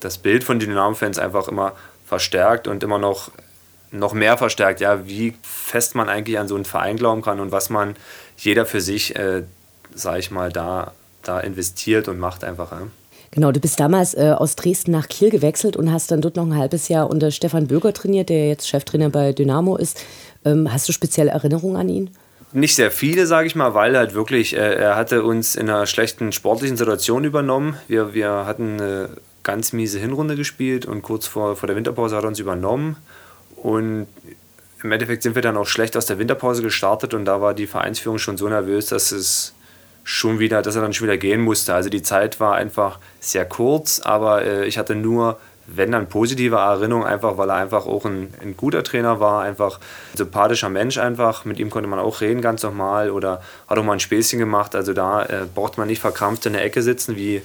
das 0.00 0.18
Bild 0.18 0.44
von 0.44 0.58
Dynamo-Fans 0.58 1.18
einfach 1.18 1.48
immer 1.48 1.72
verstärkt 2.06 2.68
und 2.68 2.82
immer 2.82 2.98
noch 2.98 3.30
noch 3.90 4.12
mehr 4.12 4.36
verstärkt, 4.36 4.80
ja, 4.80 5.06
wie 5.06 5.34
fest 5.42 5.94
man 5.94 6.08
eigentlich 6.08 6.38
an 6.38 6.48
so 6.48 6.54
einen 6.54 6.64
Verein 6.64 6.96
glauben 6.96 7.22
kann 7.22 7.40
und 7.40 7.52
was 7.52 7.70
man 7.70 7.96
jeder 8.36 8.66
für 8.66 8.80
sich, 8.80 9.16
äh, 9.16 9.42
sage 9.94 10.20
ich 10.20 10.30
mal, 10.30 10.52
da, 10.52 10.92
da 11.22 11.40
investiert 11.40 12.08
und 12.08 12.18
macht 12.18 12.44
einfach. 12.44 12.72
Ja. 12.72 12.82
Genau, 13.30 13.52
du 13.52 13.60
bist 13.60 13.78
damals 13.78 14.14
äh, 14.14 14.34
aus 14.36 14.56
Dresden 14.56 14.90
nach 14.90 15.08
Kiel 15.08 15.30
gewechselt 15.30 15.76
und 15.76 15.92
hast 15.92 16.10
dann 16.10 16.20
dort 16.20 16.36
noch 16.36 16.46
ein 16.46 16.56
halbes 16.56 16.88
Jahr 16.88 17.10
unter 17.10 17.30
Stefan 17.30 17.66
Böger 17.66 17.92
trainiert, 17.92 18.30
der 18.30 18.48
jetzt 18.48 18.68
Cheftrainer 18.68 19.10
bei 19.10 19.32
Dynamo 19.32 19.76
ist. 19.76 20.02
Ähm, 20.44 20.72
hast 20.72 20.88
du 20.88 20.92
spezielle 20.92 21.30
Erinnerungen 21.30 21.76
an 21.76 21.88
ihn? 21.88 22.10
Nicht 22.52 22.74
sehr 22.74 22.90
viele, 22.90 23.26
sage 23.26 23.46
ich 23.46 23.54
mal, 23.54 23.74
weil 23.74 23.96
halt 23.96 24.14
wirklich, 24.14 24.56
äh, 24.56 24.74
er 24.74 24.96
hatte 24.96 25.22
uns 25.22 25.56
in 25.56 25.68
einer 25.68 25.86
schlechten 25.86 26.32
sportlichen 26.32 26.78
Situation 26.78 27.24
übernommen. 27.24 27.76
Wir, 27.86 28.14
wir 28.14 28.46
hatten 28.46 28.80
eine 28.80 29.10
ganz 29.42 29.74
miese 29.74 29.98
Hinrunde 29.98 30.34
gespielt 30.34 30.86
und 30.86 31.02
kurz 31.02 31.26
vor, 31.26 31.56
vor 31.56 31.66
der 31.66 31.76
Winterpause 31.76 32.16
hat 32.16 32.24
er 32.24 32.28
uns 32.28 32.38
übernommen. 32.38 32.96
Und 33.62 34.06
im 34.82 34.92
Endeffekt 34.92 35.22
sind 35.22 35.34
wir 35.34 35.42
dann 35.42 35.56
auch 35.56 35.66
schlecht 35.66 35.96
aus 35.96 36.06
der 36.06 36.18
Winterpause 36.18 36.62
gestartet 36.62 37.14
und 37.14 37.24
da 37.24 37.40
war 37.40 37.54
die 37.54 37.66
Vereinsführung 37.66 38.18
schon 38.18 38.36
so 38.36 38.48
nervös, 38.48 38.86
dass 38.86 39.10
es 39.10 39.54
schon 40.04 40.38
wieder, 40.38 40.62
dass 40.62 40.76
er 40.76 40.82
dann 40.82 40.92
schon 40.92 41.06
wieder 41.06 41.18
gehen 41.18 41.40
musste. 41.40 41.74
Also 41.74 41.90
die 41.90 42.02
Zeit 42.02 42.40
war 42.40 42.54
einfach 42.54 42.98
sehr 43.20 43.44
kurz, 43.44 44.00
aber 44.00 44.44
äh, 44.44 44.66
ich 44.66 44.78
hatte 44.78 44.94
nur, 44.94 45.38
wenn 45.66 45.92
dann 45.92 46.08
positive 46.08 46.56
Erinnerungen, 46.56 47.06
einfach 47.06 47.36
weil 47.36 47.50
er 47.50 47.56
einfach 47.56 47.86
auch 47.86 48.06
ein, 48.06 48.32
ein, 48.40 48.56
guter 48.56 48.82
Trainer 48.82 49.20
war, 49.20 49.42
einfach 49.42 49.80
ein 50.14 50.16
sympathischer 50.16 50.70
Mensch 50.70 50.96
einfach. 50.96 51.44
Mit 51.44 51.58
ihm 51.58 51.68
konnte 51.68 51.88
man 51.88 51.98
auch 51.98 52.20
reden 52.22 52.40
ganz 52.40 52.62
normal 52.62 53.10
oder 53.10 53.42
hat 53.66 53.76
auch 53.76 53.84
mal 53.84 53.94
ein 53.94 54.00
Späßchen 54.00 54.38
gemacht. 54.38 54.74
Also 54.74 54.94
da 54.94 55.24
äh, 55.24 55.46
braucht 55.54 55.76
man 55.76 55.88
nicht 55.88 56.00
verkrampft 56.00 56.46
in 56.46 56.54
der 56.54 56.64
Ecke 56.64 56.80
sitzen 56.80 57.16
wie 57.16 57.42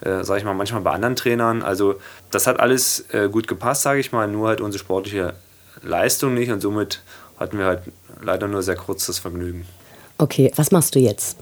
äh, 0.00 0.24
sage 0.24 0.40
ich 0.40 0.44
mal, 0.44 0.52
manchmal 0.52 0.82
bei 0.82 0.90
anderen 0.90 1.16
Trainern. 1.16 1.62
Also 1.62 2.00
das 2.30 2.46
hat 2.46 2.60
alles 2.60 3.06
äh, 3.12 3.28
gut 3.28 3.46
gepasst, 3.46 3.82
sage 3.82 4.00
ich 4.00 4.12
mal, 4.12 4.26
nur 4.26 4.48
halt 4.48 4.60
unsere 4.60 4.80
sportliche 4.80 5.34
Leistung 5.82 6.34
nicht 6.34 6.50
und 6.50 6.60
somit 6.60 7.02
hatten 7.38 7.58
wir 7.58 7.66
halt 7.66 7.82
leider 8.20 8.48
nur 8.48 8.62
sehr 8.62 8.76
kurz 8.76 9.06
das 9.06 9.18
Vergnügen. 9.18 9.66
Okay, 10.18 10.52
was 10.56 10.70
machst 10.70 10.94
du 10.94 10.98
jetzt? 10.98 11.36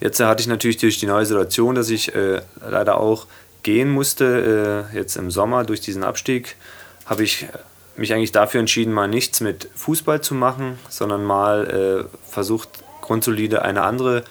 Jetzt 0.00 0.20
hatte 0.20 0.40
ich 0.40 0.46
natürlich 0.46 0.76
durch 0.76 0.98
die 0.98 1.06
neue 1.06 1.26
Situation, 1.26 1.74
dass 1.74 1.90
ich 1.90 2.14
äh, 2.14 2.40
leider 2.68 3.00
auch 3.00 3.26
gehen 3.62 3.90
musste, 3.90 4.86
äh, 4.92 4.96
jetzt 4.96 5.16
im 5.16 5.30
Sommer 5.30 5.64
durch 5.64 5.80
diesen 5.80 6.04
Abstieg, 6.04 6.56
habe 7.06 7.24
ich 7.24 7.46
mich 7.96 8.14
eigentlich 8.14 8.32
dafür 8.32 8.60
entschieden, 8.60 8.92
mal 8.92 9.08
nichts 9.08 9.40
mit 9.40 9.68
Fußball 9.74 10.20
zu 10.20 10.34
machen, 10.34 10.78
sondern 10.88 11.24
mal 11.24 12.06
äh, 12.06 12.30
versucht, 12.30 12.68
grundsolide 13.02 13.62
eine 13.62 13.82
andere 13.82 14.22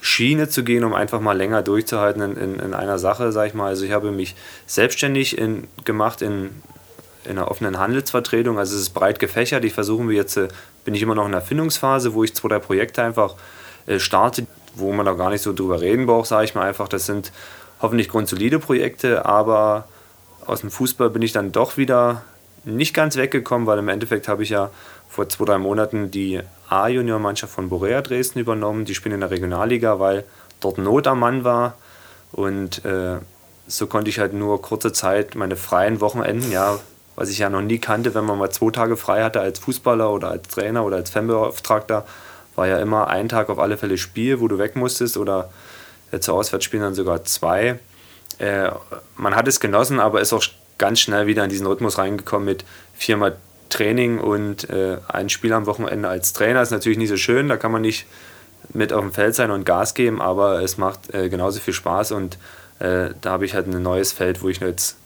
Schiene 0.00 0.48
zu 0.48 0.64
gehen, 0.64 0.84
um 0.84 0.94
einfach 0.94 1.20
mal 1.20 1.36
länger 1.36 1.62
durchzuhalten 1.62 2.22
in, 2.22 2.36
in, 2.36 2.58
in 2.58 2.74
einer 2.74 2.98
Sache, 2.98 3.32
sage 3.32 3.48
ich 3.48 3.54
mal. 3.54 3.66
Also 3.66 3.84
ich 3.84 3.92
habe 3.92 4.10
mich 4.12 4.34
selbstständig 4.66 5.36
in, 5.36 5.68
gemacht 5.84 6.22
in, 6.22 6.50
in 7.24 7.32
einer 7.32 7.50
offenen 7.50 7.78
Handelsvertretung. 7.78 8.58
Also 8.58 8.76
es 8.76 8.82
ist 8.82 8.90
breit 8.90 9.18
gefächert. 9.18 9.64
Ich 9.64 9.74
versuche 9.74 10.02
mir 10.02 10.14
jetzt, 10.14 10.36
äh, 10.36 10.48
bin 10.84 10.94
ich 10.94 11.02
immer 11.02 11.14
noch 11.14 11.26
in 11.26 11.32
der 11.32 11.40
Erfindungsphase, 11.40 12.14
wo 12.14 12.24
ich 12.24 12.34
zwei, 12.34 12.48
drei 12.48 12.58
Projekte 12.58 13.02
einfach 13.02 13.34
äh, 13.86 13.98
starte, 13.98 14.46
wo 14.74 14.92
man 14.92 15.06
da 15.06 15.12
gar 15.12 15.30
nicht 15.30 15.42
so 15.42 15.52
drüber 15.52 15.80
reden 15.80 16.06
braucht, 16.06 16.28
sage 16.28 16.44
ich 16.44 16.54
mal 16.54 16.66
einfach. 16.66 16.88
Das 16.88 17.06
sind 17.06 17.32
hoffentlich 17.80 18.08
grundsolide 18.08 18.58
Projekte, 18.58 19.26
aber 19.26 19.88
aus 20.46 20.60
dem 20.60 20.70
Fußball 20.70 21.10
bin 21.10 21.22
ich 21.22 21.32
dann 21.32 21.52
doch 21.52 21.76
wieder 21.76 22.22
nicht 22.64 22.94
ganz 22.94 23.16
weggekommen, 23.16 23.66
weil 23.66 23.78
im 23.78 23.88
Endeffekt 23.88 24.28
habe 24.28 24.42
ich 24.42 24.50
ja 24.50 24.70
vor 25.08 25.28
zwei, 25.28 25.44
drei 25.44 25.58
Monaten 25.58 26.10
die 26.10 26.40
A-Junior-Mannschaft 26.68 27.52
von 27.52 27.68
Borea 27.68 28.00
Dresden 28.00 28.38
übernommen. 28.38 28.84
Die 28.84 28.94
spielen 28.94 29.14
in 29.14 29.20
der 29.20 29.30
Regionalliga, 29.30 29.98
weil 29.98 30.24
dort 30.60 30.78
Not 30.78 31.06
am 31.06 31.20
Mann 31.20 31.42
war. 31.42 31.74
Und 32.32 32.84
äh, 32.84 33.18
so 33.66 33.86
konnte 33.86 34.10
ich 34.10 34.18
halt 34.18 34.34
nur 34.34 34.62
kurze 34.62 34.92
Zeit 34.92 35.34
meine 35.34 35.56
freien 35.56 36.00
Wochenenden, 36.00 36.52
ja, 36.52 36.78
was 37.20 37.28
ich 37.28 37.36
ja 37.36 37.50
noch 37.50 37.60
nie 37.60 37.78
kannte, 37.78 38.14
wenn 38.14 38.24
man 38.24 38.38
mal 38.38 38.48
zwei 38.48 38.70
Tage 38.70 38.96
frei 38.96 39.22
hatte 39.22 39.42
als 39.42 39.58
Fußballer 39.58 40.10
oder 40.10 40.30
als 40.30 40.48
Trainer 40.48 40.86
oder 40.86 40.96
als 40.96 41.10
Fanbeauftragter, 41.10 42.06
war 42.56 42.66
ja 42.66 42.78
immer 42.78 43.08
ein 43.08 43.28
Tag 43.28 43.50
auf 43.50 43.58
alle 43.58 43.76
Fälle 43.76 43.98
Spiel, 43.98 44.40
wo 44.40 44.48
du 44.48 44.56
weg 44.56 44.74
musstest 44.74 45.18
oder 45.18 45.50
äh, 46.12 46.20
zu 46.20 46.32
Auswärtsspielen 46.32 46.82
dann 46.82 46.94
sogar 46.94 47.22
zwei. 47.24 47.78
Äh, 48.38 48.70
man 49.16 49.36
hat 49.36 49.46
es 49.48 49.60
genossen, 49.60 50.00
aber 50.00 50.22
ist 50.22 50.32
auch 50.32 50.42
ganz 50.78 51.00
schnell 51.00 51.26
wieder 51.26 51.44
in 51.44 51.50
diesen 51.50 51.66
Rhythmus 51.66 51.98
reingekommen 51.98 52.46
mit 52.46 52.64
viermal 52.94 53.36
Training 53.68 54.18
und 54.18 54.70
äh, 54.70 54.96
ein 55.08 55.28
Spiel 55.28 55.52
am 55.52 55.66
Wochenende 55.66 56.08
als 56.08 56.32
Trainer 56.32 56.62
ist 56.62 56.70
natürlich 56.70 56.96
nicht 56.96 57.10
so 57.10 57.18
schön, 57.18 57.50
da 57.50 57.58
kann 57.58 57.70
man 57.70 57.82
nicht 57.82 58.06
mit 58.72 58.94
auf 58.94 59.02
dem 59.02 59.12
Feld 59.12 59.34
sein 59.34 59.50
und 59.50 59.66
Gas 59.66 59.92
geben, 59.92 60.22
aber 60.22 60.62
es 60.62 60.78
macht 60.78 61.12
genauso 61.12 61.60
viel 61.60 61.74
Spaß 61.74 62.12
und 62.12 62.38
da 62.78 63.12
habe 63.24 63.44
ich 63.44 63.54
halt 63.54 63.66
ein 63.66 63.82
neues 63.82 64.12
Feld, 64.12 64.42
wo 64.42 64.48
ich 64.48 64.60
jetzt 64.60 64.96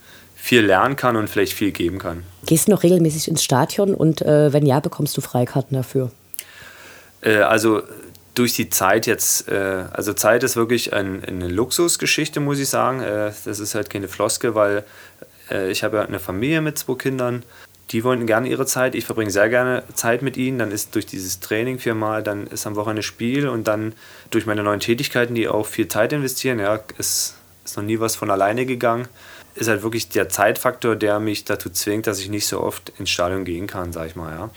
viel 0.45 0.61
lernen 0.61 0.97
kann 0.97 1.17
und 1.17 1.31
vielleicht 1.31 1.55
viel 1.55 1.73
geben 1.73 1.99
kann. 1.99 2.23
Gehst 2.45 2.69
du 2.69 2.73
noch 2.73 2.83
regelmäßig 2.83 3.29
ins 3.29 3.43
Stadion 3.43 3.95
und 3.95 4.21
äh, 4.21 4.53
wenn 4.53 4.67
ja, 4.67 4.79
bekommst 4.79 5.17
du 5.17 5.23
Freikarten 5.23 5.75
dafür? 5.75 6.11
Äh, 7.23 7.39
also 7.39 7.81
durch 8.35 8.53
die 8.53 8.69
Zeit 8.69 9.07
jetzt, 9.07 9.49
äh, 9.49 9.85
also 9.91 10.13
Zeit 10.13 10.43
ist 10.43 10.55
wirklich 10.55 10.93
ein, 10.93 11.25
eine 11.25 11.49
Luxusgeschichte, 11.49 12.41
muss 12.41 12.59
ich 12.59 12.69
sagen. 12.69 13.01
das 13.01 13.59
ist 13.59 13.75
halt 13.75 13.89
keine 13.89 14.09
Floske, 14.09 14.55
weil 14.55 14.85
ich 15.71 15.85
habe 15.85 15.99
ja 15.99 16.05
eine 16.05 16.19
Familie 16.19 16.63
mit 16.63 16.79
zwei 16.79 16.95
Kindern 16.95 17.43
die 17.91 18.03
wollen 18.03 18.27
gerne 18.27 18.49
ihre 18.49 18.65
Zeit. 18.65 18.95
Ich 18.95 19.05
verbringe 19.05 19.31
sehr 19.31 19.49
gerne 19.49 19.85
Zeit 19.93 20.23
mit 20.23 20.37
ihnen. 20.37 20.59
Dann 20.59 20.71
ist 20.71 20.95
durch 20.95 21.05
dieses 21.05 21.41
Training 21.41 21.79
viermal, 21.79 22.23
dann 22.23 22.47
ist 22.47 22.67
am 22.67 22.77
Wochenende 22.77 23.03
Spiel 23.03 23.47
und 23.47 23.69
dann 23.69 23.93
durch 24.31 24.47
meine 24.47 24.63
neuen 24.63 24.81
Tätigkeiten, 24.81 25.35
die 25.35 25.49
auch 25.49 25.67
viel 25.67 25.87
Zeit 25.87 26.13
investieren, 26.15 26.59
ja, 26.61 26.81
ist, 26.97 27.37
ist 27.63 27.77
noch 27.77 27.85
nie 27.85 28.01
was 28.01 28.17
von 28.17 28.31
alleine 28.31 28.65
gegangen. 28.65 29.07
Ist 29.55 29.69
halt 29.69 29.83
wirklich 29.83 30.09
der 30.09 30.29
Zeitfaktor, 30.29 30.97
der 30.97 31.21
mich 31.21 31.45
dazu 31.45 31.71
zwingt, 31.71 32.07
dass 32.07 32.19
ich 32.19 32.29
nicht 32.29 32.47
so 32.47 32.61
oft 32.61 32.93
ins 32.99 33.11
Stadion 33.11 33.45
gehen 33.45 33.67
kann, 33.67 33.93
sag 33.93 34.07
ich 34.07 34.17
mal, 34.17 34.33
ja. 34.33 34.51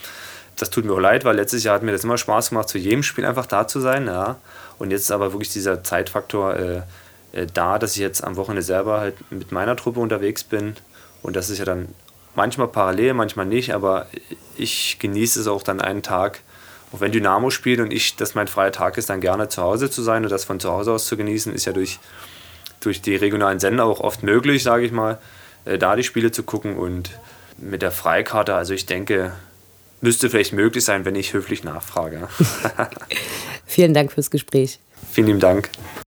Das 0.55 0.71
tut 0.71 0.86
mir 0.86 0.93
auch 0.93 0.99
leid, 0.99 1.23
weil 1.23 1.36
letztes 1.36 1.63
Jahr 1.63 1.75
hat 1.75 1.83
mir 1.83 1.91
das 1.91 2.03
immer 2.03 2.17
Spaß 2.17 2.49
gemacht, 2.49 2.67
zu 2.67 2.79
jedem 2.79 3.03
Spiel 3.03 3.25
einfach 3.25 3.45
da 3.45 3.67
zu 3.67 3.79
sein, 3.79 4.07
ja. 4.07 4.38
Und 4.79 4.91
jetzt 4.91 5.01
ist 5.03 5.12
aber 5.12 5.31
wirklich 5.33 5.49
dieser 5.51 5.83
Zeitfaktor 5.83 6.55
äh, 6.55 6.81
äh, 7.31 7.47
da, 7.53 7.79
dass 7.79 7.95
ich 7.95 8.01
jetzt 8.01 8.23
am 8.23 8.36
Wochenende 8.36 8.63
selber 8.63 8.99
halt 8.99 9.15
mit 9.31 9.51
meiner 9.51 9.75
Truppe 9.75 9.99
unterwegs 9.99 10.43
bin. 10.43 10.75
Und 11.21 11.36
das 11.36 11.49
ist 11.49 11.60
ja 11.60 11.65
dann 11.65 11.89
manchmal 12.36 12.67
parallel, 12.67 13.13
manchmal 13.13 13.45
nicht, 13.45 13.73
aber 13.73 14.07
ich 14.55 14.97
genieße 14.99 15.39
es 15.39 15.47
auch 15.47 15.63
dann 15.63 15.81
einen 15.81 16.03
Tag, 16.03 16.41
auch 16.91 17.01
wenn 17.01 17.12
Dynamo 17.12 17.49
spielt 17.49 17.79
und 17.79 17.91
ich, 17.91 18.15
dass 18.15 18.36
mein 18.36 18.47
freier 18.47 18.71
Tag 18.71 18.97
ist, 18.97 19.10
dann 19.10 19.21
gerne 19.21 19.49
zu 19.49 19.62
Hause 19.62 19.89
zu 19.89 20.01
sein 20.01 20.23
und 20.23 20.31
das 20.31 20.45
von 20.45 20.60
zu 20.60 20.71
Hause 20.71 20.93
aus 20.93 21.05
zu 21.05 21.17
genießen, 21.17 21.53
ist 21.53 21.65
ja 21.65 21.73
durch, 21.73 21.99
durch 22.79 23.01
die 23.01 23.15
regionalen 23.15 23.59
Sender 23.59 23.85
auch 23.85 23.99
oft 23.99 24.23
möglich, 24.23 24.63
sage 24.63 24.85
ich 24.85 24.91
mal, 24.91 25.19
äh, 25.65 25.77
da 25.77 25.95
die 25.95 26.03
Spiele 26.03 26.31
zu 26.31 26.43
gucken 26.43 26.77
und 26.77 27.11
mit 27.57 27.81
der 27.81 27.91
Freikarte, 27.91 28.55
also 28.55 28.73
ich 28.73 28.85
denke, 28.85 29.33
müsste 30.01 30.29
vielleicht 30.29 30.53
möglich 30.53 30.85
sein, 30.85 31.05
wenn 31.05 31.15
ich 31.15 31.33
höflich 31.33 31.63
nachfrage. 31.63 32.27
Vielen 33.65 33.93
Dank 33.93 34.11
fürs 34.11 34.31
Gespräch. 34.31 34.79
Vielen 35.11 35.27
lieben 35.27 35.39
Dank. 35.39 35.69